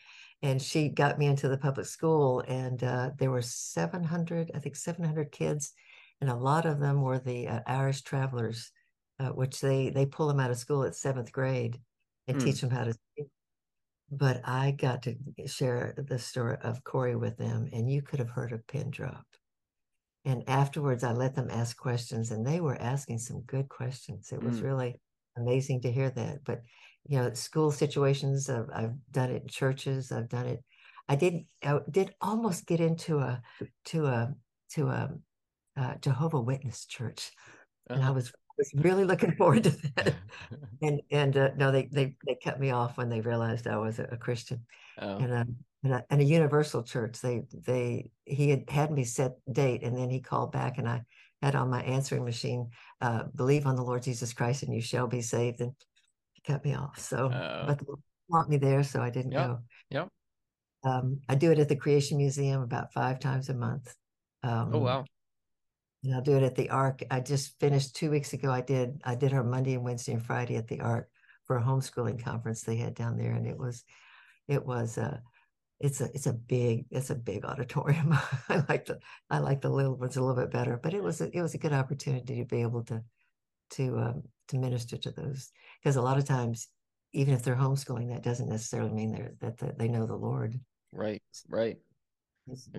and 0.42 0.60
she 0.60 0.88
got 0.88 1.18
me 1.18 1.26
into 1.26 1.48
the 1.48 1.58
public 1.58 1.86
school 1.86 2.40
and 2.46 2.82
uh, 2.82 3.10
there 3.18 3.30
were 3.30 3.42
700 3.42 4.50
i 4.54 4.58
think 4.58 4.76
700 4.76 5.30
kids 5.32 5.72
and 6.20 6.30
a 6.30 6.34
lot 6.34 6.66
of 6.66 6.80
them 6.80 7.02
were 7.02 7.18
the 7.18 7.48
uh, 7.48 7.60
irish 7.66 8.02
travelers 8.02 8.70
uh, 9.20 9.30
which 9.30 9.60
they 9.60 9.90
they 9.90 10.06
pull 10.06 10.28
them 10.28 10.40
out 10.40 10.50
of 10.50 10.58
school 10.58 10.84
at 10.84 10.94
seventh 10.94 11.32
grade 11.32 11.78
and 12.26 12.40
hmm. 12.40 12.46
teach 12.46 12.60
them 12.60 12.70
how 12.70 12.84
to 12.84 12.92
speak 12.92 13.28
but 14.10 14.40
i 14.44 14.70
got 14.70 15.02
to 15.02 15.16
share 15.46 15.94
the 15.96 16.18
story 16.18 16.56
of 16.62 16.84
Corrie 16.84 17.16
with 17.16 17.36
them 17.36 17.68
and 17.72 17.90
you 17.90 18.02
could 18.02 18.18
have 18.18 18.30
heard 18.30 18.52
a 18.52 18.58
pin 18.58 18.90
drop 18.90 19.26
and 20.24 20.48
afterwards 20.48 21.04
i 21.04 21.12
let 21.12 21.34
them 21.34 21.48
ask 21.50 21.76
questions 21.76 22.30
and 22.30 22.46
they 22.46 22.60
were 22.60 22.80
asking 22.80 23.18
some 23.18 23.40
good 23.42 23.68
questions 23.68 24.32
it 24.32 24.42
was 24.42 24.60
hmm. 24.60 24.66
really 24.66 25.00
amazing 25.36 25.80
to 25.80 25.92
hear 25.92 26.10
that 26.10 26.38
but 26.44 26.62
you 27.06 27.18
know 27.18 27.32
school 27.32 27.70
situations 27.70 28.48
I've, 28.48 28.68
I've, 28.72 28.94
done 29.10 29.30
it 29.30 29.42
in 29.42 29.48
churches 29.48 30.12
i've 30.12 30.28
done 30.28 30.46
it 30.46 30.62
i 31.08 31.16
did 31.16 31.44
i 31.62 31.78
did 31.90 32.14
almost 32.20 32.66
get 32.66 32.80
into 32.80 33.18
a 33.18 33.40
to 33.86 34.06
a 34.06 34.34
to 34.72 34.88
a, 34.88 35.10
a 35.76 35.96
jehovah 36.00 36.40
witness 36.40 36.86
church 36.86 37.30
and 37.88 38.00
uh-huh. 38.00 38.08
i 38.08 38.12
was 38.12 38.32
was 38.58 38.72
really 38.76 39.04
looking 39.04 39.32
forward 39.36 39.64
to 39.64 39.70
that 39.70 40.14
and 40.82 41.00
and 41.10 41.36
uh, 41.36 41.50
no 41.56 41.70
they 41.70 41.88
they 41.92 42.14
they 42.26 42.36
cut 42.42 42.60
me 42.60 42.70
off 42.70 42.98
when 42.98 43.08
they 43.08 43.20
realized 43.20 43.66
i 43.66 43.76
was 43.76 43.98
a, 43.98 44.04
a 44.04 44.16
christian 44.16 44.60
oh. 45.00 45.16
and, 45.16 45.32
um, 45.32 45.56
and, 45.84 45.94
a, 45.94 46.04
and 46.10 46.20
a 46.20 46.24
universal 46.24 46.82
church 46.82 47.20
they 47.20 47.42
they 47.66 48.10
he 48.24 48.50
had 48.50 48.68
had 48.68 48.90
me 48.90 49.04
set 49.04 49.32
date 49.52 49.82
and 49.82 49.96
then 49.96 50.10
he 50.10 50.20
called 50.20 50.52
back 50.52 50.78
and 50.78 50.88
i 50.88 51.00
had 51.40 51.54
on 51.54 51.70
my 51.70 51.82
answering 51.82 52.24
machine 52.24 52.68
uh, 53.00 53.22
believe 53.36 53.66
on 53.66 53.76
the 53.76 53.82
lord 53.82 54.02
jesus 54.02 54.32
christ 54.32 54.64
and 54.64 54.74
you 54.74 54.80
shall 54.80 55.06
be 55.06 55.22
saved 55.22 55.60
and 55.60 55.72
he 56.38 56.52
cut 56.52 56.64
me 56.64 56.74
off. 56.74 56.98
So, 56.98 57.26
uh, 57.28 57.66
but 57.66 57.78
they 57.78 57.86
want 58.28 58.48
me 58.48 58.56
there, 58.56 58.82
so 58.82 59.00
I 59.00 59.10
didn't 59.10 59.32
yep, 59.32 59.46
go. 59.46 59.58
Yep. 59.90 60.08
Um, 60.84 61.20
I 61.28 61.34
do 61.34 61.50
it 61.50 61.58
at 61.58 61.68
the 61.68 61.76
Creation 61.76 62.18
Museum 62.18 62.62
about 62.62 62.92
five 62.92 63.18
times 63.18 63.48
a 63.48 63.54
month. 63.54 63.92
Um, 64.42 64.70
oh 64.72 64.78
wow! 64.78 65.04
And 66.04 66.14
I'll 66.14 66.22
do 66.22 66.36
it 66.36 66.42
at 66.42 66.54
the 66.54 66.70
Ark. 66.70 67.02
I 67.10 67.20
just 67.20 67.58
finished 67.58 67.96
two 67.96 68.10
weeks 68.10 68.32
ago. 68.32 68.50
I 68.50 68.60
did 68.60 69.00
I 69.04 69.14
did 69.14 69.32
her 69.32 69.42
Monday 69.42 69.74
and 69.74 69.84
Wednesday 69.84 70.12
and 70.12 70.24
Friday 70.24 70.56
at 70.56 70.68
the 70.68 70.80
Ark 70.80 71.08
for 71.44 71.56
a 71.56 71.62
homeschooling 71.62 72.22
conference 72.22 72.62
they 72.62 72.76
had 72.76 72.94
down 72.94 73.16
there, 73.16 73.32
and 73.32 73.46
it 73.46 73.58
was 73.58 73.84
it 74.46 74.64
was 74.64 74.96
uh 74.96 75.18
it's 75.80 76.00
a 76.00 76.04
it's 76.14 76.26
a 76.26 76.32
big 76.32 76.86
it's 76.90 77.10
a 77.10 77.14
big 77.14 77.44
auditorium. 77.44 78.12
I 78.48 78.64
like 78.68 78.86
the 78.86 79.00
I 79.28 79.38
like 79.38 79.60
the 79.60 79.70
little 79.70 79.96
ones 79.96 80.16
a 80.16 80.20
little 80.20 80.40
bit 80.40 80.52
better, 80.52 80.78
but 80.80 80.94
it 80.94 81.02
was 81.02 81.20
a, 81.20 81.36
it 81.36 81.42
was 81.42 81.54
a 81.54 81.58
good 81.58 81.72
opportunity 81.72 82.36
to 82.38 82.44
be 82.44 82.62
able 82.62 82.84
to 82.84 83.02
to 83.70 83.98
um, 83.98 84.22
to 84.48 84.58
minister 84.58 84.96
to 84.96 85.10
those 85.10 85.50
because 85.80 85.96
a 85.96 86.02
lot 86.02 86.18
of 86.18 86.24
times 86.24 86.68
even 87.12 87.34
if 87.34 87.42
they're 87.42 87.56
homeschooling 87.56 88.10
that 88.10 88.22
doesn't 88.22 88.48
necessarily 88.48 88.90
mean 88.90 89.12
they're 89.12 89.32
that, 89.40 89.78
they 89.78 89.88
know 89.88 90.06
the 90.06 90.16
lord 90.16 90.58
right 90.92 91.22
right 91.48 91.76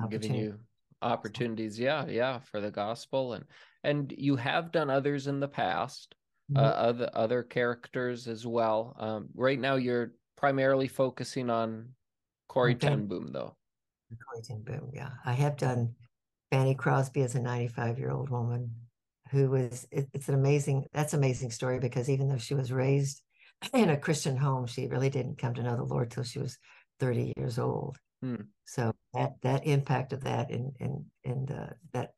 I'm 0.01 0.09
giving 0.09 0.33
you 0.35 0.59
opportunities 1.01 1.79
yeah 1.79 2.05
yeah 2.07 2.39
for 2.39 2.59
the 2.59 2.71
gospel 2.71 3.33
and 3.33 3.45
and 3.83 4.13
you 4.17 4.35
have 4.35 4.71
done 4.71 4.89
others 4.89 5.27
in 5.27 5.39
the 5.39 5.47
past 5.47 6.15
uh, 6.55 6.61
mm-hmm. 6.61 6.87
other 6.87 7.09
other 7.13 7.43
characters 7.43 8.27
as 8.27 8.45
well 8.45 8.95
um, 8.99 9.29
right 9.35 9.59
now 9.59 9.75
you're 9.75 10.13
primarily 10.35 10.87
focusing 10.87 11.49
on 11.49 11.89
Corrie 12.47 12.73
okay. 12.73 12.87
ten 12.87 13.05
boom 13.07 13.31
though 13.31 13.55
Corrie 14.09 14.43
ten 14.43 14.61
boom 14.63 14.89
yeah 14.93 15.11
i 15.25 15.33
have 15.33 15.57
done 15.57 15.93
fanny 16.51 16.75
crosby 16.75 17.21
as 17.21 17.35
a 17.35 17.39
95 17.39 17.99
year 17.99 18.11
old 18.11 18.29
woman 18.29 18.71
who 19.31 19.49
was 19.49 19.87
it, 19.91 20.07
it's 20.13 20.27
an 20.27 20.35
amazing 20.35 20.85
that's 20.93 21.13
amazing 21.13 21.51
story 21.51 21.79
because 21.79 22.09
even 22.09 22.27
though 22.27 22.37
she 22.37 22.55
was 22.55 22.71
raised 22.71 23.21
in 23.73 23.89
a 23.89 23.97
christian 23.97 24.35
home 24.35 24.65
she 24.65 24.87
really 24.87 25.09
didn't 25.09 25.37
come 25.37 25.53
to 25.53 25.63
know 25.63 25.75
the 25.75 25.83
lord 25.83 26.11
till 26.11 26.23
she 26.23 26.39
was 26.39 26.57
30 26.99 27.33
years 27.37 27.59
old 27.59 27.97
hmm. 28.21 28.35
so 28.65 28.93
that 29.13 29.33
that 29.41 29.65
impact 29.65 30.13
of 30.13 30.23
that 30.23 30.51
and 30.51 30.75
and 30.79 31.05
and 31.23 31.51
uh, 31.51 31.73
that 31.93 32.11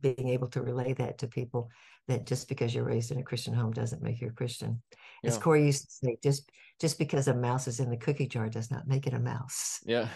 being 0.00 0.28
able 0.28 0.48
to 0.48 0.62
relay 0.62 0.92
that 0.94 1.18
to 1.18 1.26
people 1.26 1.70
that 2.08 2.26
just 2.26 2.48
because 2.48 2.74
you're 2.74 2.84
raised 2.84 3.10
in 3.10 3.18
a 3.18 3.22
Christian 3.22 3.54
home 3.54 3.72
doesn't 3.72 4.02
make 4.02 4.20
you 4.20 4.28
a 4.28 4.32
Christian. 4.32 4.82
Yeah. 5.22 5.30
As 5.30 5.38
Corrie 5.38 5.66
used 5.66 5.84
to 5.84 5.90
say, 5.90 6.16
just 6.22 6.50
just 6.80 6.98
because 6.98 7.28
a 7.28 7.34
mouse 7.34 7.66
is 7.66 7.80
in 7.80 7.90
the 7.90 7.96
cookie 7.96 8.26
jar 8.26 8.48
does 8.48 8.70
not 8.70 8.86
make 8.86 9.06
it 9.06 9.14
a 9.14 9.18
mouse. 9.18 9.80
Yeah. 9.84 10.08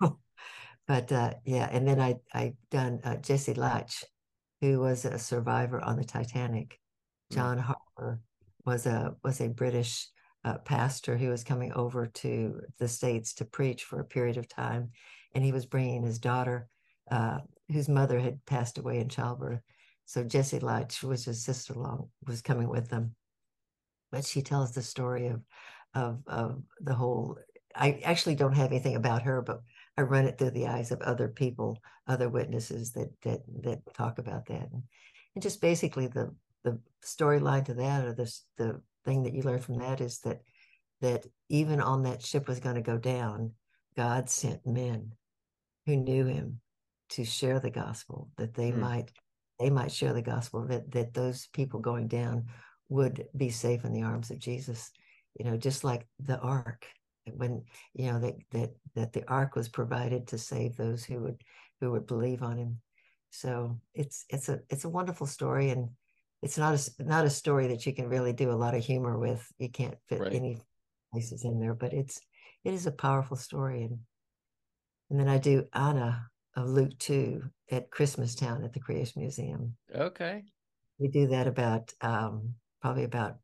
but 0.88 1.12
uh, 1.12 1.34
yeah, 1.44 1.68
and 1.70 1.86
then 1.86 2.00
I 2.00 2.16
I 2.34 2.54
done 2.70 3.00
uh, 3.04 3.16
Jessie 3.16 3.54
Leitch, 3.54 4.04
who 4.60 4.80
was 4.80 5.04
a 5.04 5.18
survivor 5.18 5.80
on 5.80 5.96
the 5.96 6.04
Titanic. 6.04 6.78
Hmm. 7.30 7.34
John. 7.34 7.58
Harper 7.58 8.20
was 8.64 8.86
a 8.86 9.16
was 9.22 9.40
a 9.40 9.48
British 9.48 10.08
uh, 10.46 10.58
pastor 10.58 11.16
who 11.16 11.28
was 11.28 11.42
coming 11.42 11.72
over 11.72 12.06
to 12.06 12.60
the 12.78 12.86
states 12.86 13.34
to 13.34 13.44
preach 13.44 13.82
for 13.82 13.98
a 13.98 14.04
period 14.04 14.36
of 14.36 14.48
time, 14.48 14.90
and 15.34 15.44
he 15.44 15.50
was 15.50 15.66
bringing 15.66 16.04
his 16.04 16.20
daughter, 16.20 16.68
uh, 17.10 17.38
whose 17.72 17.88
mother 17.88 18.20
had 18.20 18.44
passed 18.46 18.78
away 18.78 19.00
in 19.00 19.08
childbirth. 19.08 19.60
So 20.04 20.22
Jessie 20.22 20.60
Leitch 20.60 21.02
was 21.02 21.24
his 21.24 21.42
sister-in-law 21.42 22.06
was 22.28 22.42
coming 22.42 22.68
with 22.68 22.88
them, 22.88 23.16
but 24.12 24.24
she 24.24 24.40
tells 24.40 24.70
the 24.72 24.82
story 24.82 25.26
of 25.26 25.42
of 25.94 26.22
of 26.28 26.62
the 26.80 26.94
whole. 26.94 27.36
I 27.74 28.00
actually 28.04 28.36
don't 28.36 28.56
have 28.56 28.70
anything 28.70 28.94
about 28.94 29.22
her, 29.22 29.42
but 29.42 29.62
I 29.98 30.02
run 30.02 30.26
it 30.26 30.38
through 30.38 30.52
the 30.52 30.68
eyes 30.68 30.92
of 30.92 31.02
other 31.02 31.28
people, 31.28 31.78
other 32.06 32.28
witnesses 32.28 32.92
that 32.92 33.10
that 33.22 33.40
that 33.64 33.80
talk 33.94 34.18
about 34.18 34.46
that, 34.46 34.68
and, 34.72 34.82
and 35.34 35.42
just 35.42 35.60
basically 35.60 36.06
the 36.06 36.32
the 36.62 36.78
storyline 37.04 37.64
to 37.64 37.74
that, 37.74 38.04
or 38.04 38.12
the 38.12 38.32
the 38.58 38.80
thing 39.06 39.22
that 39.22 39.34
you 39.34 39.42
learn 39.42 39.60
from 39.60 39.78
that 39.78 40.00
is 40.00 40.18
that 40.20 40.40
that 41.00 41.26
even 41.48 41.80
on 41.80 42.02
that 42.02 42.22
ship 42.22 42.48
was 42.48 42.60
going 42.60 42.74
to 42.74 42.82
go 42.82 42.98
down, 42.98 43.52
God 43.96 44.28
sent 44.28 44.66
men 44.66 45.12
who 45.86 45.96
knew 45.96 46.26
Him 46.26 46.60
to 47.10 47.24
share 47.24 47.60
the 47.60 47.70
gospel, 47.70 48.30
that 48.36 48.54
they 48.54 48.72
mm. 48.72 48.78
might 48.78 49.10
they 49.58 49.70
might 49.70 49.92
share 49.92 50.12
the 50.12 50.22
gospel, 50.22 50.66
that 50.66 50.90
that 50.92 51.14
those 51.14 51.48
people 51.52 51.80
going 51.80 52.08
down 52.08 52.46
would 52.88 53.26
be 53.36 53.50
safe 53.50 53.84
in 53.84 53.92
the 53.92 54.02
arms 54.02 54.30
of 54.30 54.38
Jesus. 54.38 54.90
You 55.38 55.44
know, 55.44 55.56
just 55.56 55.84
like 55.84 56.06
the 56.18 56.38
ark 56.38 56.86
when 57.34 57.64
you 57.94 58.12
know 58.12 58.20
that 58.20 58.34
that 58.52 58.70
that 58.94 59.12
the 59.12 59.26
ark 59.28 59.56
was 59.56 59.68
provided 59.68 60.28
to 60.28 60.38
save 60.38 60.76
those 60.76 61.04
who 61.04 61.20
would 61.20 61.42
who 61.80 61.90
would 61.90 62.06
believe 62.06 62.42
on 62.42 62.56
him 62.56 62.80
so 63.30 63.78
it's 63.94 64.24
it's 64.28 64.48
a 64.48 64.60
it's 64.70 64.84
a 64.84 64.88
wonderful 64.88 65.26
story 65.26 65.70
and 65.70 65.88
it's 66.42 66.58
not 66.58 66.74
a 66.74 67.04
not 67.04 67.24
a 67.24 67.30
story 67.30 67.68
that 67.68 67.86
you 67.86 67.94
can 67.94 68.08
really 68.08 68.32
do 68.32 68.50
a 68.50 68.52
lot 68.52 68.74
of 68.74 68.84
humor 68.84 69.18
with 69.18 69.46
you 69.58 69.68
can't 69.68 69.96
fit 70.08 70.20
right. 70.20 70.34
any 70.34 70.60
places 71.12 71.44
in 71.44 71.60
there 71.60 71.74
but 71.74 71.92
it's 71.92 72.20
it 72.64 72.74
is 72.74 72.86
a 72.86 72.92
powerful 72.92 73.36
story 73.36 73.82
and 73.82 73.98
and 75.10 75.20
then 75.20 75.28
i 75.28 75.38
do 75.38 75.64
anna 75.72 76.26
of 76.56 76.68
luke 76.68 76.98
2 76.98 77.42
at 77.70 77.90
christmastown 77.90 78.64
at 78.64 78.72
the 78.72 78.80
creation 78.80 79.22
museum 79.22 79.76
okay 79.94 80.42
we 80.98 81.08
do 81.08 81.26
that 81.28 81.46
about 81.46 81.92
um 82.00 82.54
probably 82.80 83.04
about 83.04 83.36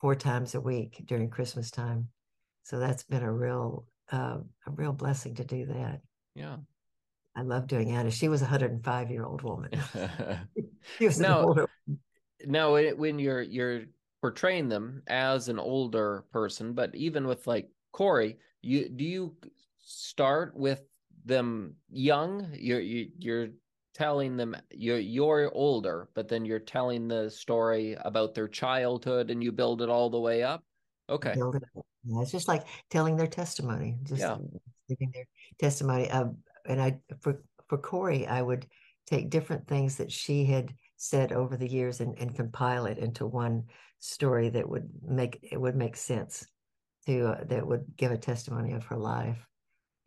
four 0.00 0.14
times 0.14 0.54
a 0.54 0.60
week 0.60 1.02
during 1.06 1.28
christmas 1.28 1.70
time 1.70 2.08
so 2.62 2.78
that's 2.78 3.02
been 3.02 3.22
a 3.22 3.32
real 3.32 3.86
uh, 4.12 4.38
a 4.66 4.70
real 4.70 4.92
blessing 4.92 5.34
to 5.36 5.44
do 5.44 5.66
that. 5.66 6.00
Yeah. 6.34 6.56
I 7.36 7.42
love 7.42 7.66
doing 7.66 7.92
Anna. 7.92 8.10
She 8.10 8.28
was 8.28 8.42
a 8.42 8.44
105 8.44 9.10
year 9.10 9.24
old 9.24 9.42
woman. 9.42 9.70
she 10.98 11.06
was 11.06 11.20
now, 11.20 11.42
older... 11.42 11.67
now, 12.48 12.76
when 12.94 13.18
you're 13.18 13.42
you're 13.42 13.82
portraying 14.22 14.68
them 14.68 15.02
as 15.06 15.48
an 15.48 15.58
older 15.58 16.24
person, 16.32 16.72
but 16.72 16.94
even 16.94 17.26
with 17.26 17.46
like 17.46 17.68
Corrie, 17.92 18.38
you 18.62 18.88
do 18.88 19.04
you 19.04 19.36
start 19.78 20.56
with 20.56 20.82
them 21.24 21.74
young? 21.90 22.48
You're 22.54 22.80
you, 22.80 23.04
are 23.04 23.08
you 23.18 23.34
are 23.34 23.48
telling 23.94 24.36
them 24.36 24.56
you're 24.70 24.98
you're 24.98 25.50
older, 25.54 26.08
but 26.14 26.28
then 26.28 26.46
you're 26.46 26.58
telling 26.58 27.06
the 27.06 27.30
story 27.30 27.96
about 28.00 28.34
their 28.34 28.48
childhood, 28.48 29.30
and 29.30 29.44
you 29.44 29.52
build 29.52 29.82
it 29.82 29.90
all 29.90 30.08
the 30.08 30.18
way 30.18 30.42
up. 30.42 30.64
Okay. 31.10 31.34
Build 31.34 31.56
it 31.56 31.64
up. 31.76 31.84
Yeah, 32.04 32.22
it's 32.22 32.32
just 32.32 32.48
like 32.48 32.66
telling 32.88 33.16
their 33.16 33.26
testimony, 33.26 33.98
just 34.04 34.20
yeah. 34.22 34.36
giving 34.88 35.10
their 35.12 35.26
testimony. 35.60 36.10
Um, 36.10 36.38
and 36.66 36.80
I, 36.80 36.98
for 37.20 37.42
for 37.68 37.76
Corey, 37.76 38.26
I 38.26 38.40
would 38.40 38.66
take 39.06 39.28
different 39.28 39.66
things 39.66 39.96
that 39.96 40.10
she 40.10 40.46
had 40.46 40.72
said 40.98 41.32
over 41.32 41.56
the 41.56 41.68
years 41.68 42.00
and, 42.00 42.18
and 42.18 42.34
compile 42.34 42.84
it 42.86 42.98
into 42.98 43.24
one 43.26 43.64
story 44.00 44.50
that 44.50 44.68
would 44.68 44.88
make 45.02 45.38
it 45.42 45.58
would 45.58 45.76
make 45.76 45.96
sense 45.96 46.46
to 47.06 47.28
uh, 47.28 47.44
that 47.44 47.66
would 47.66 47.84
give 47.96 48.12
a 48.12 48.18
testimony 48.18 48.72
of 48.72 48.84
her 48.84 48.96
life. 48.96 49.46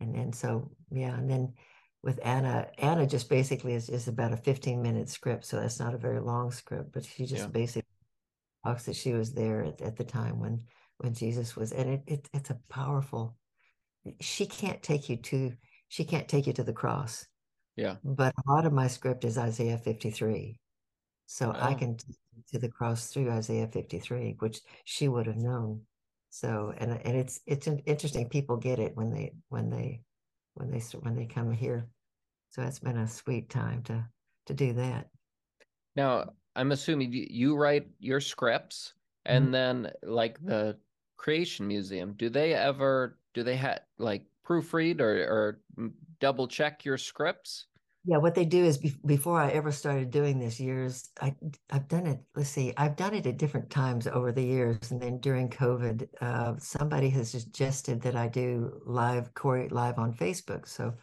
And 0.00 0.14
and 0.14 0.34
so 0.34 0.70
yeah, 0.90 1.16
and 1.16 1.28
then 1.28 1.54
with 2.02 2.20
Anna, 2.22 2.68
Anna 2.78 3.06
just 3.06 3.28
basically 3.28 3.74
is, 3.74 3.88
is 3.88 4.08
about 4.08 4.32
a 4.32 4.36
15 4.36 4.82
minute 4.82 5.08
script, 5.08 5.46
so 5.46 5.58
that's 5.58 5.80
not 5.80 5.94
a 5.94 5.98
very 5.98 6.20
long 6.20 6.50
script, 6.50 6.92
but 6.92 7.04
she 7.04 7.26
just 7.26 7.44
yeah. 7.44 7.48
basically 7.48 7.88
talks 8.64 8.84
that 8.86 8.96
she 8.96 9.12
was 9.12 9.32
there 9.32 9.62
at, 9.62 9.80
at 9.80 9.96
the 9.96 10.04
time 10.04 10.38
when 10.38 10.60
when 10.98 11.14
Jesus 11.14 11.56
was, 11.56 11.72
and 11.72 11.88
it, 11.88 12.02
it 12.06 12.28
it's 12.32 12.50
a 12.50 12.58
powerful. 12.68 13.36
She 14.20 14.46
can't 14.46 14.82
take 14.82 15.08
you 15.08 15.16
to 15.16 15.52
she 15.88 16.04
can't 16.04 16.28
take 16.28 16.46
you 16.46 16.52
to 16.54 16.64
the 16.64 16.72
cross. 16.72 17.26
Yeah. 17.76 17.96
But 18.04 18.34
a 18.46 18.50
lot 18.50 18.66
of 18.66 18.72
my 18.72 18.88
script 18.88 19.24
is 19.24 19.38
Isaiah 19.38 19.78
53. 19.78 20.58
So 21.32 21.50
oh. 21.50 21.58
I 21.58 21.72
can 21.72 21.96
to 22.50 22.58
the 22.58 22.68
cross 22.68 23.06
through 23.06 23.30
Isaiah 23.30 23.66
53, 23.66 24.36
which 24.40 24.60
she 24.84 25.08
would 25.08 25.26
have 25.26 25.38
known. 25.38 25.80
So 26.28 26.74
and 26.76 27.00
and 27.06 27.16
it's 27.16 27.40
it's 27.46 27.66
interesting. 27.86 28.28
People 28.28 28.58
get 28.58 28.78
it 28.78 28.94
when 28.94 29.10
they 29.10 29.32
when 29.48 29.70
they 29.70 30.02
when 30.54 30.70
they 30.70 30.80
when 31.00 31.16
they 31.16 31.24
come 31.24 31.50
here. 31.50 31.88
So 32.50 32.60
it's 32.62 32.80
been 32.80 32.98
a 32.98 33.08
sweet 33.08 33.48
time 33.48 33.82
to 33.84 34.06
to 34.46 34.52
do 34.52 34.74
that. 34.74 35.08
Now 35.96 36.32
I'm 36.54 36.70
assuming 36.70 37.08
you 37.12 37.56
write 37.56 37.86
your 37.98 38.20
scripts, 38.20 38.92
and 39.24 39.44
mm-hmm. 39.44 39.52
then 39.52 39.92
like 40.02 40.38
the 40.44 40.76
Creation 41.16 41.66
Museum, 41.66 42.12
do 42.18 42.28
they 42.28 42.52
ever 42.52 43.16
do 43.32 43.42
they 43.42 43.56
have 43.56 43.80
like 43.98 44.26
proofread 44.46 45.00
or, 45.00 45.22
or 45.24 45.60
double 46.20 46.46
check 46.46 46.84
your 46.84 46.98
scripts? 46.98 47.68
Yeah, 48.04 48.16
what 48.16 48.34
they 48.34 48.44
do 48.44 48.64
is 48.64 48.78
be- 48.78 48.96
before 49.06 49.40
I 49.40 49.50
ever 49.50 49.70
started 49.70 50.10
doing 50.10 50.38
this 50.38 50.58
years, 50.58 51.10
I 51.20 51.36
I've 51.70 51.86
done 51.86 52.06
it. 52.06 52.18
Let's 52.34 52.48
see, 52.48 52.72
I've 52.76 52.96
done 52.96 53.14
it 53.14 53.26
at 53.26 53.36
different 53.36 53.70
times 53.70 54.08
over 54.08 54.32
the 54.32 54.42
years, 54.42 54.90
and 54.90 55.00
then 55.00 55.18
during 55.20 55.48
COVID, 55.48 56.08
uh, 56.20 56.54
somebody 56.58 57.08
has 57.10 57.30
suggested 57.30 58.00
that 58.02 58.16
I 58.16 58.26
do 58.26 58.80
live 58.84 59.32
Corrie 59.34 59.68
live 59.68 59.98
on 59.98 60.14
Facebook. 60.14 60.66
So 60.66 60.94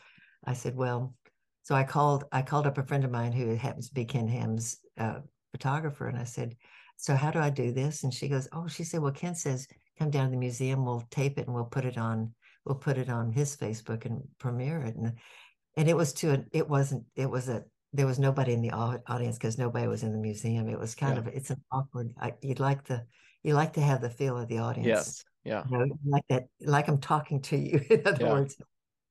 I 0.45 0.53
said, 0.53 0.75
well, 0.75 1.15
so 1.63 1.73
I 1.73 1.83
called 1.83 2.25
I 2.33 2.41
called 2.41 2.67
up 2.67 2.77
a 2.77 2.83
friend 2.85 3.05
of 3.05 3.11
mine 3.11 3.31
who 3.31 3.55
happens 3.55 3.87
to 3.87 3.93
be 3.93 4.03
Ken 4.03 4.27
Ham's 4.27 4.79
uh, 4.97 5.19
photographer, 5.51 6.07
and 6.07 6.17
I 6.17 6.25
said, 6.25 6.57
so 6.97 7.15
how 7.15 7.31
do 7.31 7.39
I 7.39 7.49
do 7.49 7.71
this? 7.71 8.03
And 8.03 8.13
she 8.13 8.27
goes, 8.27 8.49
oh, 8.51 8.67
she 8.67 8.83
said, 8.83 8.99
well, 9.01 9.13
Ken 9.13 9.35
says 9.35 9.67
come 9.97 10.09
down 10.09 10.25
to 10.25 10.31
the 10.31 10.37
museum, 10.37 10.85
we'll 10.85 11.03
tape 11.11 11.37
it 11.37 11.45
and 11.45 11.55
we'll 11.55 11.63
put 11.65 11.85
it 11.85 11.97
on, 11.97 12.33
we'll 12.65 12.75
put 12.75 12.97
it 12.97 13.09
on 13.09 13.31
his 13.31 13.55
Facebook 13.55 14.05
and 14.05 14.21
premiere 14.37 14.81
it. 14.81 14.95
And 14.95 15.13
and 15.79 15.89
it 15.89 15.95
was 15.95 16.13
to 16.13 16.31
a, 16.33 16.43
it 16.51 16.67
wasn't, 16.67 17.05
it 17.15 17.29
was 17.29 17.49
a, 17.49 17.63
there 17.93 18.05
was 18.05 18.19
nobody 18.19 18.53
in 18.53 18.61
the 18.61 18.71
audience 18.71 19.37
because 19.37 19.57
nobody 19.57 19.87
was 19.87 20.03
in 20.03 20.11
the 20.11 20.17
museum. 20.17 20.67
It 20.67 20.77
was 20.77 20.93
kind 20.93 21.13
yeah. 21.15 21.19
of, 21.19 21.27
it's 21.27 21.49
an 21.49 21.61
awkward, 21.71 22.13
I, 22.19 22.33
you'd 22.41 22.59
like 22.59 22.83
to, 22.85 23.03
you 23.43 23.53
like 23.53 23.73
to 23.73 23.81
have 23.81 24.01
the 24.01 24.09
feel 24.09 24.37
of 24.37 24.47
the 24.47 24.59
audience. 24.59 24.87
Yes. 24.87 25.23
Yeah. 25.43 25.63
You 25.69 25.77
know, 25.77 25.85
like 26.05 26.25
that, 26.29 26.47
like 26.61 26.87
I'm 26.89 26.99
talking 26.99 27.41
to 27.43 27.57
you, 27.57 27.81
in 27.89 28.05
other 28.05 28.25
yeah. 28.25 28.31
words. 28.31 28.57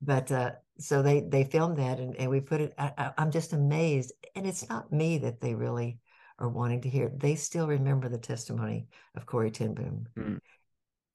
But 0.00 0.30
uh, 0.30 0.52
so 0.78 1.02
they 1.02 1.22
they 1.22 1.42
filmed 1.42 1.78
that 1.78 1.98
and, 1.98 2.14
and 2.14 2.30
we 2.30 2.40
put 2.40 2.60
it. 2.60 2.72
I, 2.78 3.10
I'm 3.18 3.32
just 3.32 3.52
amazed, 3.52 4.12
and 4.36 4.46
it's 4.46 4.68
not 4.68 4.92
me 4.92 5.18
that 5.18 5.40
they 5.40 5.56
really 5.56 5.98
are 6.38 6.48
wanting 6.48 6.82
to 6.82 6.88
hear. 6.88 7.10
They 7.12 7.34
still 7.34 7.66
remember 7.66 8.08
the 8.08 8.18
testimony 8.18 8.86
of 9.16 9.26
Corrie 9.26 9.50
ten 9.50 9.74
Boom. 9.74 10.06
Mm 10.16 10.38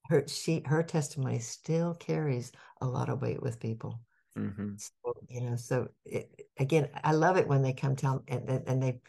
her 0.06 0.24
she 0.28 0.62
her 0.66 0.82
testimony 0.82 1.38
still 1.38 1.94
carries 1.94 2.52
a 2.80 2.86
lot 2.86 3.08
of 3.08 3.22
weight 3.22 3.42
with 3.42 3.60
people. 3.60 4.00
Mm-hmm. 4.38 4.74
So, 4.76 5.14
you 5.28 5.40
know, 5.42 5.56
so 5.56 5.88
it, 6.04 6.48
again, 6.58 6.88
I 7.02 7.12
love 7.12 7.36
it 7.36 7.46
when 7.46 7.62
they 7.62 7.72
come 7.72 7.94
tell 7.96 8.22
and 8.28 8.48
and 8.48 8.82
they 8.82 9.00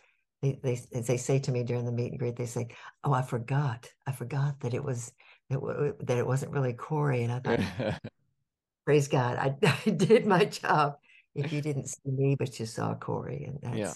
they 0.42 0.60
they 0.62 1.02
they 1.02 1.18
say 1.18 1.40
to 1.40 1.52
me 1.52 1.64
during 1.64 1.86
the 1.86 1.92
meet 1.92 2.12
and 2.12 2.20
greet, 2.20 2.36
they 2.36 2.46
say, 2.46 2.68
"Oh, 3.04 3.14
I 3.14 3.22
forgot, 3.22 3.92
I 4.06 4.12
forgot 4.12 4.60
that 4.60 4.74
it 4.74 4.84
was 4.84 5.12
it, 5.50 5.60
that 6.08 6.18
it 6.18 6.28
wasn't 6.28 6.52
really 6.52 6.74
Corrie," 6.74 7.24
and 7.24 7.34
I 7.34 7.40
thought, 7.40 8.00
praise 8.86 9.08
God, 9.08 9.38
I, 9.38 9.56
I 9.86 9.90
did 9.90 10.26
my 10.26 10.46
job. 10.46 10.98
If 11.34 11.52
you 11.52 11.62
didn't 11.62 11.88
see 11.88 12.12
me, 12.12 12.36
but 12.36 12.60
you 12.60 12.66
saw 12.66 12.94
Corrie, 12.96 13.46
and 13.46 13.60
that's 13.62 13.78
yeah. 13.78 13.94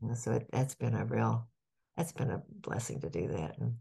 You 0.00 0.08
know, 0.08 0.14
so 0.14 0.32
it, 0.32 0.46
that's 0.52 0.74
been 0.74 0.94
a 0.94 1.04
real 1.04 1.48
that's 1.96 2.12
been 2.12 2.30
a 2.30 2.42
blessing 2.60 3.00
to 3.00 3.10
do 3.10 3.28
that. 3.28 3.58
And, 3.58 3.74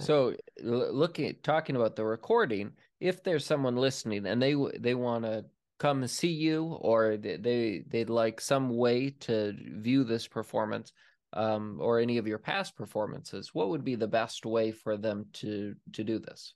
so 0.00 0.34
looking 0.60 1.36
talking 1.42 1.76
about 1.76 1.96
the 1.96 2.04
recording, 2.04 2.72
if 3.00 3.22
there's 3.22 3.46
someone 3.46 3.76
listening 3.76 4.26
and 4.26 4.42
they 4.42 4.54
they 4.78 4.94
want 4.94 5.24
to 5.24 5.44
come 5.78 6.06
see 6.06 6.32
you 6.32 6.64
or 6.80 7.16
they, 7.16 7.36
they 7.36 7.84
they'd 7.88 8.10
like 8.10 8.40
some 8.40 8.76
way 8.76 9.10
to 9.20 9.54
view 9.58 10.04
this 10.04 10.26
performance 10.28 10.92
um, 11.34 11.78
or 11.80 11.98
any 11.98 12.18
of 12.18 12.26
your 12.26 12.38
past 12.38 12.76
performances, 12.76 13.50
what 13.52 13.68
would 13.68 13.84
be 13.84 13.96
the 13.96 14.08
best 14.08 14.46
way 14.46 14.70
for 14.70 14.96
them 14.96 15.26
to 15.34 15.74
to 15.92 16.04
do 16.04 16.18
this? 16.18 16.54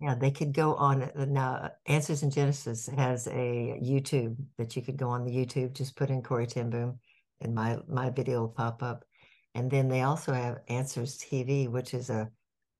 Yeah, 0.00 0.14
they 0.14 0.30
could 0.30 0.52
go 0.52 0.74
on 0.74 1.02
uh, 1.02 1.24
now. 1.24 1.70
Answers 1.86 2.22
in 2.22 2.30
Genesis 2.30 2.88
has 2.88 3.26
a 3.28 3.80
YouTube 3.82 4.36
that 4.58 4.76
you 4.76 4.82
could 4.82 4.96
go 4.96 5.08
on 5.08 5.24
the 5.24 5.32
YouTube. 5.32 5.74
Just 5.74 5.96
put 5.96 6.10
in 6.10 6.22
corrie 6.22 6.46
ten 6.46 6.70
Boom, 6.70 6.98
and 7.40 7.54
my 7.54 7.78
my 7.88 8.10
video 8.10 8.40
will 8.40 8.48
pop 8.48 8.82
up. 8.82 9.04
And 9.54 9.70
then 9.70 9.88
they 9.88 10.02
also 10.02 10.32
have 10.32 10.58
Answers 10.68 11.18
TV, 11.18 11.68
which 11.68 11.94
is 11.94 12.10
a 12.10 12.30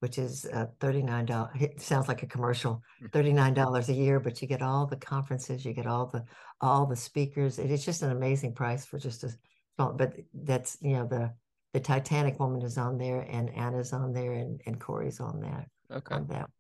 which 0.03 0.19
is 0.19 0.47
uh, 0.53 0.67
$39. 0.81 1.63
It 1.63 1.81
sounds 1.81 2.09
like 2.09 2.25
a 2.25 2.27
commercial, 2.27 2.83
hmm. 2.99 3.07
$39 3.07 3.89
a 3.89 3.93
year, 3.93 4.19
but 4.19 4.43
you 4.43 4.49
get 4.49 4.61
all 4.61 4.85
the 4.85 4.97
conferences, 4.97 5.65
you 5.65 5.73
get 5.73 5.87
all 5.87 6.07
the, 6.07 6.25
all 6.61 6.87
the 6.87 6.97
speakers. 6.97 7.61
It 7.61 7.71
is 7.71 7.85
just 7.85 8.03
an 8.03 8.11
amazing 8.11 8.53
price 8.53 8.85
for 8.85 8.99
just 8.99 9.23
a 9.23 9.33
small, 9.77 9.93
but 9.93 10.17
that's, 10.35 10.77
you 10.81 10.95
know, 10.95 11.07
the, 11.07 11.33
the 11.73 11.79
Titanic 11.79 12.41
woman 12.41 12.63
is 12.63 12.79
on 12.79 12.99
there 12.99 13.21
and 13.31 13.49
Anna's 13.51 13.93
on 13.93 14.13
there 14.13 14.33
and, 14.33 14.61
and 14.67 14.81
Corrie's 14.81 15.21
on 15.21 15.39
that. 15.43 15.69
Okay. 15.97 16.17
On 16.17 16.27
that. 16.27 16.51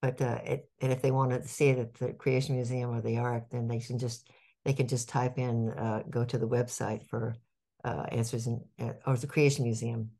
But 0.00 0.20
uh, 0.20 0.40
it, 0.44 0.68
and 0.80 0.90
if 0.90 1.00
they 1.00 1.12
want 1.12 1.30
to 1.30 1.46
see 1.46 1.68
it 1.68 1.78
at 1.78 1.94
the 1.94 2.12
Creation 2.12 2.56
Museum 2.56 2.90
or 2.90 3.00
the 3.00 3.18
Ark, 3.18 3.50
then 3.52 3.68
they 3.68 3.78
can 3.78 4.00
just 4.00 4.28
they 4.64 4.72
can 4.72 4.88
just 4.88 5.08
type 5.08 5.38
in, 5.38 5.70
uh, 5.70 6.02
go 6.10 6.24
to 6.24 6.38
the 6.38 6.48
website 6.48 7.06
for 7.06 7.36
uh, 7.84 8.06
answers 8.10 8.48
and 8.48 8.60
uh, 8.80 8.94
or 9.06 9.16
the 9.16 9.28
Creation 9.28 9.62
Museum 9.62 10.10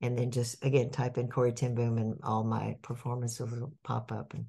and 0.00 0.16
then 0.16 0.30
just 0.30 0.64
again 0.64 0.90
type 0.90 1.18
in 1.18 1.28
Corrie 1.28 1.52
ten 1.52 1.74
Boom 1.74 1.98
and 1.98 2.18
all 2.22 2.44
my 2.44 2.76
performances 2.82 3.50
will 3.50 3.72
pop 3.84 4.12
up 4.12 4.34
and 4.34 4.46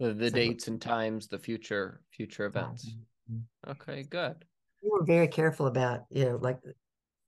the, 0.00 0.12
the 0.12 0.30
so, 0.30 0.34
dates 0.34 0.68
and 0.68 0.80
times, 0.80 1.28
the 1.28 1.38
future 1.38 2.00
future 2.10 2.46
events. 2.46 2.90
Mm-hmm. 3.30 3.70
Okay, 3.70 4.02
good. 4.02 4.44
We 4.82 4.90
were 4.90 5.04
very 5.04 5.28
careful 5.28 5.66
about 5.66 6.04
you 6.10 6.24
know 6.24 6.38
like 6.40 6.58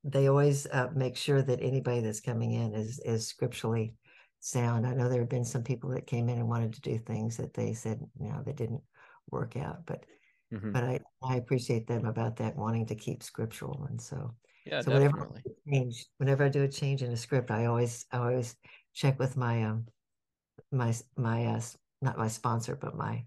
they 0.04 0.28
always 0.28 0.66
uh, 0.66 0.88
make 0.94 1.16
sure 1.16 1.42
that 1.42 1.62
anybody 1.62 2.00
that's 2.00 2.20
coming 2.20 2.52
in 2.52 2.74
is 2.74 3.00
is 3.04 3.26
scripturally 3.26 3.94
sound. 4.40 4.86
I 4.86 4.94
know 4.94 5.08
there 5.08 5.20
have 5.20 5.28
been 5.28 5.44
some 5.44 5.62
people 5.62 5.90
that 5.90 6.06
came 6.06 6.28
in 6.28 6.38
and 6.38 6.48
wanted 6.48 6.74
to 6.74 6.80
do 6.80 6.98
things 6.98 7.36
that 7.36 7.54
they 7.54 7.72
said 7.72 8.00
you 8.20 8.28
know 8.28 8.42
that 8.44 8.56
didn't 8.56 8.82
work 9.30 9.56
out, 9.56 9.86
but 9.86 10.04
mm-hmm. 10.52 10.72
but 10.72 10.84
I 10.84 11.00
I 11.22 11.36
appreciate 11.36 11.86
them 11.86 12.04
about 12.04 12.36
that 12.36 12.56
wanting 12.56 12.86
to 12.86 12.94
keep 12.94 13.22
scriptural 13.22 13.86
and 13.88 14.00
so 14.00 14.34
yeah, 14.66 14.80
so 14.80 14.90
definitely. 14.90 15.10
Whenever 15.14 15.42
I 15.46 15.70
change, 15.70 16.06
whenever 16.18 16.44
I 16.44 16.48
do 16.48 16.62
a 16.64 16.68
change 16.68 17.02
in 17.02 17.12
a 17.12 17.16
script, 17.16 17.50
I 17.50 17.66
always 17.66 18.06
I 18.10 18.18
always 18.18 18.56
check 18.94 19.18
with 19.18 19.36
my 19.36 19.62
um 19.64 19.86
my 20.72 20.94
my 21.16 21.46
uh 21.46 21.60
not 22.02 22.18
my 22.18 22.28
sponsor, 22.28 22.76
but 22.76 22.96
my 22.96 23.24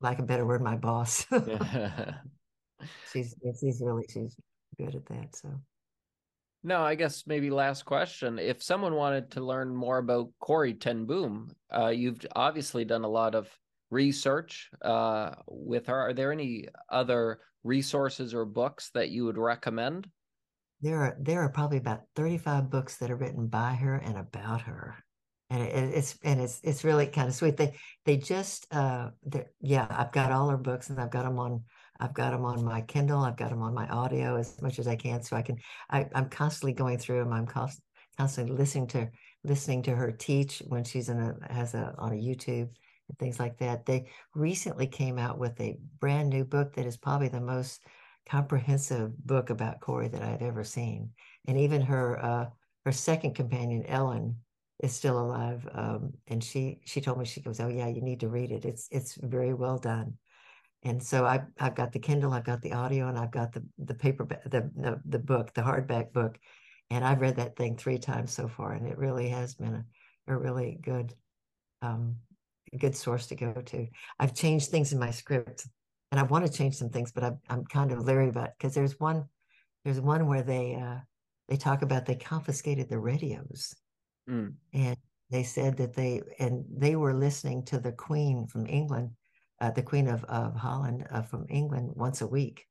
like 0.00 0.18
a 0.18 0.24
better 0.24 0.44
word, 0.44 0.62
my 0.62 0.76
boss. 0.76 1.26
she's 3.12 3.34
she's 3.60 3.80
really 3.80 4.04
she's 4.12 4.36
good 4.76 4.94
at 4.94 5.06
that. 5.06 5.36
So 5.36 5.60
no, 6.64 6.80
I 6.82 6.94
guess 6.94 7.26
maybe 7.26 7.50
last 7.50 7.84
question. 7.84 8.38
If 8.38 8.62
someone 8.62 8.94
wanted 8.94 9.32
to 9.32 9.44
learn 9.44 9.74
more 9.74 9.98
about 9.98 10.30
Corrie 10.40 10.74
ten 10.74 11.06
Boom, 11.06 11.50
uh, 11.74 11.88
you've 11.88 12.24
obviously 12.34 12.84
done 12.84 13.04
a 13.04 13.08
lot 13.08 13.34
of 13.34 13.48
research 13.90 14.70
uh, 14.80 15.32
with 15.46 15.86
her. 15.86 16.00
Are 16.00 16.12
there 16.12 16.32
any 16.32 16.66
other 16.88 17.40
resources 17.64 18.34
or 18.34 18.44
books 18.44 18.90
that 18.94 19.10
you 19.10 19.24
would 19.24 19.38
recommend? 19.38 20.08
There 20.82 20.98
are 20.98 21.16
there 21.20 21.42
are 21.42 21.48
probably 21.48 21.78
about 21.78 22.02
35 22.16 22.70
books 22.70 22.96
that 22.96 23.10
are 23.10 23.16
written 23.16 23.46
by 23.46 23.74
her 23.74 23.96
and 23.96 24.18
about 24.18 24.62
her. 24.62 24.96
And 25.48 25.62
it, 25.62 25.94
it's 25.94 26.18
and 26.24 26.40
it's 26.40 26.60
it's 26.62 26.84
really 26.84 27.06
kind 27.06 27.28
of 27.28 27.34
sweet. 27.34 27.56
They 27.56 27.76
they 28.04 28.16
just 28.16 28.66
uh 28.74 29.10
yeah 29.60 29.86
i've 29.90 30.12
got 30.12 30.32
all 30.32 30.48
her 30.48 30.56
books 30.56 30.90
and 30.90 31.00
i've 31.00 31.10
got 31.10 31.24
them 31.24 31.38
on 31.38 31.62
i've 32.00 32.14
got 32.14 32.32
them 32.32 32.44
on 32.44 32.64
my 32.64 32.80
kindle. 32.80 33.20
I've 33.20 33.36
got 33.36 33.50
them 33.50 33.62
on 33.62 33.74
my 33.74 33.86
audio 33.88 34.36
as 34.36 34.60
much 34.60 34.78
as 34.78 34.88
i 34.88 34.96
can 34.96 35.22
so 35.22 35.36
i 35.36 35.42
can 35.42 35.56
I, 35.90 36.08
i'm 36.14 36.28
constantly 36.28 36.72
going 36.72 36.98
through 36.98 37.18
them 37.18 37.32
i'm 37.32 37.46
const, 37.46 37.80
constantly 38.18 38.56
listening 38.56 38.88
to 38.88 39.10
listening 39.44 39.82
to 39.82 39.94
her 39.94 40.10
teach 40.10 40.62
when 40.66 40.84
she's 40.84 41.08
in 41.08 41.20
a 41.20 41.52
has 41.52 41.74
a 41.74 41.94
on 41.98 42.12
a 42.12 42.16
youtube 42.16 42.70
and 43.08 43.18
things 43.18 43.38
like 43.38 43.58
that. 43.58 43.86
They 43.86 44.06
recently 44.34 44.86
came 44.86 45.18
out 45.18 45.38
with 45.38 45.60
a 45.60 45.78
brand 46.00 46.30
new 46.30 46.44
book 46.44 46.74
that 46.74 46.86
is 46.86 46.96
probably 46.96 47.28
the 47.28 47.40
most 47.40 47.80
comprehensive 48.28 49.16
book 49.26 49.50
about 49.50 49.80
Corrie 49.80 50.08
that 50.08 50.22
I've 50.22 50.42
ever 50.42 50.64
seen. 50.64 51.10
And 51.46 51.58
even 51.58 51.82
her 51.82 52.24
uh, 52.24 52.46
her 52.84 52.92
second 52.92 53.34
companion, 53.34 53.84
Ellen, 53.86 54.36
is 54.80 54.92
still 54.94 55.18
alive. 55.18 55.68
Um, 55.72 56.12
and 56.28 56.42
she 56.42 56.80
she 56.84 57.00
told 57.00 57.18
me 57.18 57.24
she 57.24 57.40
goes, 57.40 57.60
"Oh 57.60 57.68
yeah, 57.68 57.88
you 57.88 58.02
need 58.02 58.20
to 58.20 58.28
read 58.28 58.50
it. 58.50 58.64
It's 58.64 58.88
it's 58.90 59.14
very 59.14 59.54
well 59.54 59.78
done." 59.78 60.18
And 60.84 61.02
so 61.02 61.24
I 61.24 61.42
I've 61.60 61.74
got 61.74 61.92
the 61.92 61.98
Kindle, 61.98 62.32
I've 62.32 62.44
got 62.44 62.62
the 62.62 62.72
audio, 62.72 63.08
and 63.08 63.18
I've 63.18 63.30
got 63.30 63.52
the 63.52 63.64
the 63.78 63.94
paper 63.94 64.26
the 64.46 64.70
the, 64.74 65.00
the 65.04 65.18
book, 65.18 65.54
the 65.54 65.62
hardback 65.62 66.12
book. 66.12 66.38
And 66.90 67.04
I've 67.04 67.20
read 67.20 67.36
that 67.36 67.56
thing 67.56 67.76
three 67.76 67.98
times 67.98 68.32
so 68.32 68.48
far, 68.48 68.72
and 68.72 68.86
it 68.86 68.98
really 68.98 69.28
has 69.30 69.54
been 69.54 69.74
a, 69.74 70.32
a 70.32 70.36
really 70.36 70.78
good 70.82 71.14
um, 71.80 72.16
good 72.78 72.96
source 72.96 73.26
to 73.28 73.34
go 73.34 73.52
to. 73.52 73.86
I've 74.18 74.34
changed 74.34 74.70
things 74.70 74.92
in 74.92 74.98
my 74.98 75.10
script 75.10 75.66
and 76.12 76.20
I 76.20 76.24
want 76.24 76.46
to 76.46 76.52
change 76.52 76.76
some 76.76 76.90
things, 76.90 77.10
but 77.10 77.24
I'm 77.24 77.38
I'm 77.48 77.64
kind 77.64 77.90
of 77.90 78.04
leery 78.04 78.28
about 78.28 78.50
because 78.56 78.74
there's 78.74 79.00
one 79.00 79.24
there's 79.84 80.00
one 80.00 80.28
where 80.28 80.42
they 80.42 80.74
uh, 80.74 80.98
they 81.48 81.56
talk 81.56 81.80
about 81.80 82.04
they 82.04 82.14
confiscated 82.14 82.90
the 82.90 82.98
radios, 82.98 83.74
mm. 84.28 84.52
and 84.74 84.96
they 85.30 85.42
said 85.42 85.78
that 85.78 85.94
they 85.94 86.20
and 86.38 86.66
they 86.70 86.96
were 86.96 87.14
listening 87.14 87.64
to 87.64 87.78
the 87.78 87.92
Queen 87.92 88.46
from 88.46 88.66
England, 88.66 89.10
uh, 89.62 89.70
the 89.70 89.82
Queen 89.82 90.06
of 90.06 90.22
of 90.24 90.54
Holland 90.54 91.06
uh, 91.10 91.22
from 91.22 91.46
England 91.48 91.90
once 91.96 92.20
a 92.20 92.26
week, 92.26 92.66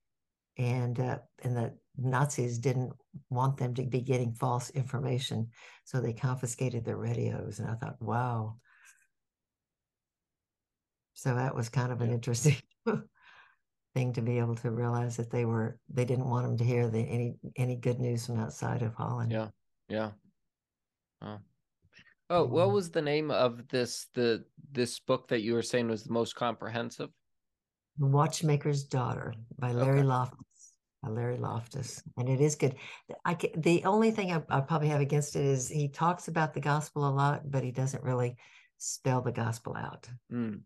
and 0.59 0.99
uh, 0.99 1.17
and 1.43 1.57
the 1.57 1.73
Nazis 1.97 2.59
didn't 2.59 2.93
want 3.31 3.57
them 3.57 3.73
to 3.73 3.83
be 3.83 4.01
getting 4.01 4.33
false 4.33 4.69
information, 4.69 5.49
so 5.83 5.99
they 5.99 6.13
confiscated 6.13 6.85
their 6.85 6.97
radios. 6.97 7.57
And 7.57 7.71
I 7.71 7.73
thought, 7.73 7.99
wow. 7.99 8.57
So 11.13 11.35
that 11.35 11.55
was 11.55 11.69
kind 11.69 11.91
of 11.91 12.01
an 12.01 12.11
interesting 12.11 12.55
thing 13.93 14.13
to 14.13 14.21
be 14.21 14.39
able 14.39 14.55
to 14.55 14.71
realize 14.71 15.17
that 15.17 15.31
they 15.31 15.45
were 15.45 15.77
they 15.89 16.05
didn't 16.05 16.29
want 16.29 16.45
them 16.45 16.57
to 16.57 16.63
hear 16.63 16.89
the, 16.89 16.99
any 16.99 17.35
any 17.57 17.75
good 17.75 17.99
news 17.99 18.25
from 18.25 18.39
outside 18.39 18.81
of 18.81 18.93
Holland. 18.93 19.31
Yeah, 19.31 19.47
yeah. 19.89 20.11
Oh. 21.21 21.39
oh, 22.29 22.45
what 22.45 22.71
was 22.71 22.89
the 22.89 23.01
name 23.01 23.31
of 23.31 23.67
this 23.67 24.07
the 24.13 24.43
this 24.71 24.99
book 24.99 25.27
that 25.27 25.41
you 25.41 25.53
were 25.53 25.61
saying 25.61 25.87
was 25.87 26.03
the 26.03 26.13
most 26.13 26.35
comprehensive? 26.35 27.09
The 27.97 28.07
Watchmaker's 28.07 28.83
Daughter 28.85 29.33
by 29.59 29.71
Larry 29.71 29.99
okay. 29.99 30.07
Loftis. 30.07 30.37
By 31.03 31.09
Larry 31.09 31.37
Loftis, 31.37 32.01
and 32.17 32.29
it 32.29 32.39
is 32.41 32.55
good. 32.55 32.75
I 33.25 33.35
the 33.57 33.83
only 33.85 34.11
thing 34.11 34.31
I, 34.31 34.41
I 34.49 34.61
probably 34.61 34.89
have 34.89 35.01
against 35.01 35.35
it 35.35 35.43
is 35.43 35.67
he 35.67 35.89
talks 35.89 36.27
about 36.27 36.53
the 36.53 36.61
gospel 36.61 37.07
a 37.07 37.09
lot, 37.09 37.49
but 37.49 37.63
he 37.63 37.71
doesn't 37.71 38.03
really 38.03 38.37
spell 38.77 39.21
the 39.21 39.31
gospel 39.31 39.75
out. 39.75 40.07
Mm 40.31 40.61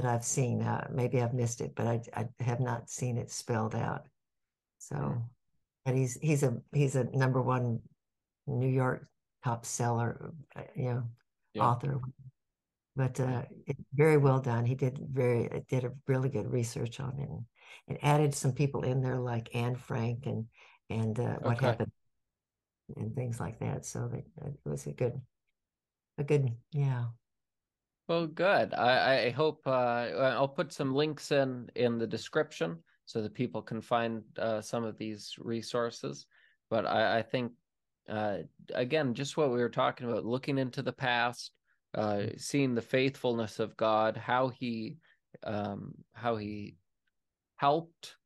that 0.00 0.10
I've 0.10 0.24
seen. 0.24 0.62
Uh, 0.62 0.86
maybe 0.90 1.20
I've 1.20 1.34
missed 1.34 1.60
it, 1.60 1.74
but 1.74 1.86
I, 1.86 2.00
I 2.14 2.42
have 2.42 2.60
not 2.60 2.88
seen 2.88 3.18
it 3.18 3.30
spelled 3.30 3.74
out. 3.74 4.06
So, 4.78 4.96
mm. 4.96 5.22
but 5.84 5.94
he's 5.94 6.18
he's 6.20 6.42
a 6.42 6.56
he's 6.72 6.96
a 6.96 7.04
number 7.04 7.42
one 7.42 7.80
New 8.46 8.68
York 8.68 9.06
top 9.44 9.66
seller, 9.66 10.32
uh, 10.56 10.62
you 10.74 10.84
know, 10.84 11.02
yeah. 11.54 11.62
author. 11.62 12.00
But 12.96 13.20
uh, 13.20 13.42
it, 13.66 13.76
very 13.94 14.16
well 14.16 14.40
done. 14.40 14.64
He 14.64 14.74
did 14.74 14.98
very 15.12 15.48
did 15.68 15.84
a 15.84 15.92
really 16.06 16.28
good 16.28 16.50
research 16.50 16.98
on 17.00 17.18
it, 17.18 17.28
and, 17.28 17.44
and 17.88 17.98
added 18.02 18.34
some 18.34 18.52
people 18.52 18.82
in 18.82 19.02
there 19.02 19.18
like 19.18 19.54
Anne 19.54 19.76
Frank 19.76 20.26
and 20.26 20.46
and 20.88 21.18
uh, 21.20 21.36
what 21.40 21.56
okay. 21.56 21.66
happened 21.66 21.92
and 22.96 23.14
things 23.14 23.38
like 23.38 23.58
that. 23.60 23.84
So 23.84 24.08
that, 24.08 24.24
it 24.46 24.68
was 24.68 24.86
a 24.86 24.92
good, 24.92 25.20
a 26.18 26.24
good, 26.24 26.52
yeah. 26.72 27.04
Well, 28.10 28.26
good. 28.26 28.74
I, 28.74 29.26
I 29.26 29.30
hope 29.30 29.62
uh, 29.68 29.70
I'll 29.70 30.48
put 30.48 30.72
some 30.72 30.96
links 30.96 31.30
in 31.30 31.70
in 31.76 31.96
the 31.96 32.08
description 32.08 32.78
so 33.06 33.22
that 33.22 33.34
people 33.34 33.62
can 33.62 33.80
find 33.80 34.24
uh, 34.36 34.60
some 34.60 34.82
of 34.82 34.98
these 34.98 35.36
resources. 35.38 36.26
But 36.70 36.86
I, 36.86 37.18
I 37.18 37.22
think 37.22 37.52
uh, 38.08 38.38
again, 38.74 39.14
just 39.14 39.36
what 39.36 39.52
we 39.52 39.60
were 39.60 39.68
talking 39.68 40.10
about, 40.10 40.24
looking 40.24 40.58
into 40.58 40.82
the 40.82 40.92
past, 40.92 41.52
uh, 41.94 42.14
mm-hmm. 42.14 42.36
seeing 42.36 42.74
the 42.74 42.82
faithfulness 42.82 43.60
of 43.60 43.76
God, 43.76 44.16
how 44.16 44.48
he 44.48 44.96
um, 45.44 45.94
how 46.12 46.34
he 46.34 46.78
helped 47.58 48.16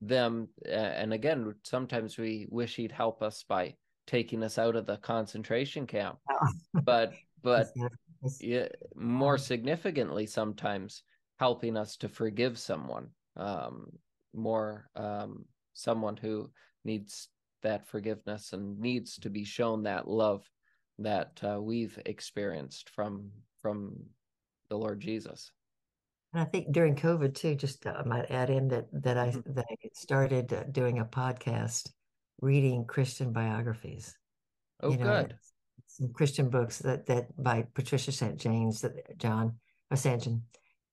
them, 0.00 0.48
and 0.68 1.12
again, 1.12 1.54
sometimes 1.62 2.18
we 2.18 2.48
wish 2.50 2.74
he'd 2.74 2.90
help 2.90 3.22
us 3.22 3.44
by 3.48 3.76
taking 4.08 4.42
us 4.42 4.58
out 4.58 4.74
of 4.74 4.86
the 4.86 4.96
concentration 4.96 5.86
camp, 5.86 6.18
but 6.82 7.12
but 7.44 7.68
yeah, 8.40 8.68
more 8.94 9.38
significantly, 9.38 10.26
sometimes 10.26 11.02
helping 11.38 11.76
us 11.76 11.96
to 11.98 12.08
forgive 12.08 12.58
someone, 12.58 13.08
um, 13.36 13.86
more 14.34 14.88
um, 14.96 15.44
someone 15.74 16.16
who 16.16 16.50
needs 16.84 17.28
that 17.62 17.86
forgiveness 17.86 18.52
and 18.52 18.78
needs 18.78 19.16
to 19.18 19.30
be 19.30 19.44
shown 19.44 19.82
that 19.84 20.08
love 20.08 20.48
that 20.98 21.40
uh, 21.44 21.60
we've 21.60 21.98
experienced 22.06 22.90
from 22.90 23.30
from 23.62 23.96
the 24.68 24.76
Lord 24.76 25.00
Jesus. 25.00 25.52
And 26.32 26.42
I 26.42 26.44
think 26.44 26.72
during 26.72 26.96
COVID 26.96 27.34
too, 27.34 27.54
just 27.54 27.86
uh, 27.86 27.94
I 27.98 28.02
might 28.02 28.30
add 28.30 28.50
in 28.50 28.68
that 28.68 28.86
that 28.92 29.16
I 29.16 29.28
mm-hmm. 29.28 29.52
that 29.54 29.64
I 29.70 29.76
started 29.94 30.52
uh, 30.52 30.64
doing 30.70 30.98
a 30.98 31.04
podcast, 31.04 31.90
reading 32.40 32.84
Christian 32.84 33.32
biographies. 33.32 34.16
Oh, 34.80 34.90
you 34.90 34.98
know, 34.98 35.22
good 35.22 35.34
some 35.86 36.12
Christian 36.12 36.48
books 36.48 36.78
that 36.78 37.06
that 37.06 37.42
by 37.42 37.66
Patricia 37.74 38.12
St. 38.12 38.36
James 38.36 38.80
that 38.82 39.18
John 39.18 39.54
Ascension, 39.90 40.42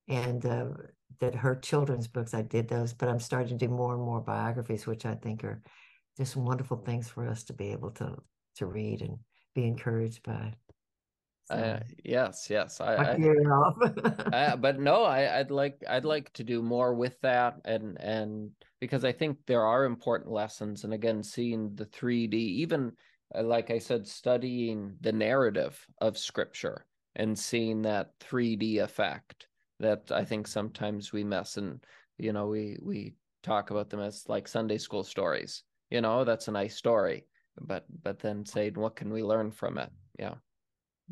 and 0.07 0.45
uh, 0.45 0.67
that 1.19 1.35
her 1.35 1.55
children's 1.55 2.07
books. 2.07 2.33
I 2.33 2.41
did 2.41 2.67
those, 2.67 2.93
but 2.93 3.09
I'm 3.09 3.19
starting 3.19 3.57
to 3.57 3.65
do 3.67 3.71
more 3.71 3.93
and 3.93 4.03
more 4.03 4.21
biographies, 4.21 4.87
which 4.87 5.05
I 5.05 5.15
think 5.15 5.43
are 5.43 5.61
just 6.17 6.35
wonderful 6.35 6.77
things 6.77 7.09
for 7.09 7.27
us 7.27 7.43
to 7.45 7.53
be 7.53 7.71
able 7.71 7.91
to 7.91 8.15
to 8.55 8.65
read 8.65 9.01
and 9.01 9.17
be 9.53 9.65
encouraged 9.65 10.23
by. 10.23 10.53
So, 11.45 11.55
uh, 11.55 11.79
yes, 12.03 12.47
yes. 12.49 12.81
I, 12.81 12.95
I, 12.95 13.17
I, 14.33 14.55
but 14.59 14.79
no, 14.79 15.03
I, 15.03 15.39
I'd 15.39 15.51
like 15.51 15.83
I'd 15.87 16.05
like 16.05 16.33
to 16.33 16.43
do 16.43 16.63
more 16.63 16.95
with 16.95 17.19
that, 17.21 17.57
and 17.65 17.99
and 18.01 18.51
because 18.81 19.05
I 19.05 19.11
think 19.11 19.37
there 19.45 19.65
are 19.65 19.85
important 19.85 20.31
lessons, 20.31 20.83
and 20.83 20.93
again, 20.93 21.21
seeing 21.21 21.75
the 21.75 21.85
three 21.85 22.25
D, 22.25 22.37
even 22.37 22.87
uh, 22.87 22.91
like 23.33 23.71
I 23.71 23.79
said, 23.79 24.07
studying 24.07 24.95
the 25.01 25.11
narrative 25.11 25.85
of 26.01 26.17
Scripture 26.17 26.85
and 27.15 27.37
seeing 27.37 27.81
that 27.83 28.11
three 28.19 28.55
D 28.55 28.79
effect 28.79 29.47
that 29.79 30.11
I 30.11 30.23
think 30.23 30.47
sometimes 30.47 31.11
we 31.11 31.23
miss, 31.23 31.57
and 31.57 31.83
you 32.17 32.33
know, 32.33 32.47
we 32.47 32.77
we 32.81 33.13
talk 33.43 33.71
about 33.71 33.89
them 33.89 33.99
as 33.99 34.27
like 34.27 34.47
Sunday 34.47 34.77
school 34.77 35.03
stories. 35.03 35.63
You 35.89 36.01
know, 36.01 36.23
that's 36.23 36.47
a 36.47 36.51
nice 36.51 36.75
story, 36.75 37.25
but 37.59 37.85
but 38.03 38.19
then 38.19 38.45
saying 38.45 38.73
what 38.75 38.95
can 38.95 39.11
we 39.11 39.23
learn 39.23 39.51
from 39.51 39.77
it? 39.77 39.89
Yeah. 40.19 40.35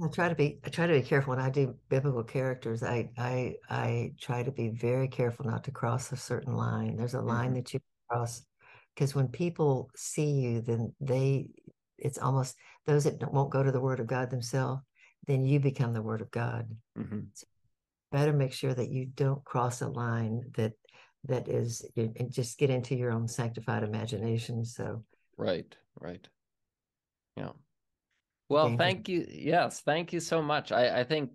I 0.04 0.08
try 0.08 0.28
to 0.28 0.36
be 0.36 0.60
I 0.66 0.70
try 0.70 0.88
to 0.88 0.94
be 0.94 1.04
careful 1.04 1.36
when 1.36 1.44
I 1.44 1.52
do 1.52 1.76
biblical 1.90 2.24
characters. 2.24 2.82
I 2.82 3.12
I 3.18 3.56
I 3.70 4.14
try 4.20 4.42
to 4.42 4.52
be 4.52 4.70
very 4.70 5.08
careful 5.08 5.46
not 5.46 5.64
to 5.66 5.72
cross 5.72 6.12
a 6.12 6.18
certain 6.18 6.56
line. 6.56 6.96
There's 6.98 7.14
a 7.14 7.22
line 7.22 7.48
mm-hmm. 7.48 7.56
that 7.56 7.74
you 7.74 7.80
cross 8.10 8.44
because 8.96 9.14
when 9.14 9.28
people 9.28 9.90
see 9.96 10.32
you, 10.32 10.62
then 10.62 10.94
they 11.00 11.48
it's 12.04 12.18
almost 12.18 12.56
those 12.86 13.06
that 13.06 13.32
won't 13.32 13.52
go 13.52 13.64
to 13.64 13.72
the 13.72 13.80
Word 13.80 14.00
of 14.00 14.08
God 14.08 14.30
themselves. 14.30 14.82
Then 15.26 15.46
you 15.46 15.60
become 15.60 15.94
the 15.94 16.02
Word 16.02 16.22
of 16.22 16.30
God. 16.32 16.70
Mm-hmm. 16.98 17.22
So 17.34 17.48
better 18.12 18.34
make 18.34 18.54
sure 18.54 18.74
that 18.74 18.90
you 18.90 19.06
don't 19.06 19.44
cross 19.44 19.82
a 19.82 19.88
line 19.88 20.44
that 20.56 20.74
that 21.26 21.48
is 21.48 21.86
and 21.96 22.32
just 22.32 22.58
get 22.58 22.70
into 22.70 22.96
your 22.96 23.12
own 23.12 23.28
sanctified 23.28 23.84
imagination. 23.84 24.66
So 24.66 25.04
right, 25.38 25.76
right, 26.00 26.28
yeah. 27.38 27.52
Well, 28.50 28.76
thank 28.78 29.08
you. 29.08 29.26
Yes, 29.32 29.82
thank 29.82 30.14
you 30.14 30.20
so 30.20 30.42
much. 30.42 30.72
I, 30.72 31.00
I 31.00 31.04
think 31.06 31.32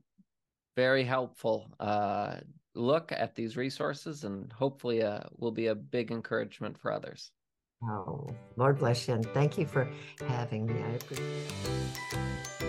very 0.77 1.03
helpful 1.03 1.75
uh, 1.81 2.37
look 2.75 3.11
at 3.11 3.35
these 3.35 3.57
resources 3.57 4.25
and 4.25 4.53
hopefully 4.53 5.03
uh, 5.03 5.23
will 5.37 5.51
be 5.51 5.67
a 5.67 5.75
big 5.75 6.13
encouragement 6.13 6.79
for 6.79 6.93
others. 6.93 7.33
Oh, 7.83 8.27
Lord 8.57 8.79
bless 8.79 9.07
you. 9.07 9.15
And 9.15 9.27
thank 9.27 9.57
you 9.57 9.67
for 9.67 9.89
having 10.27 10.67
me. 10.67 10.75
I 10.83 10.95
appreciate 10.95 11.47
it. 12.61 12.68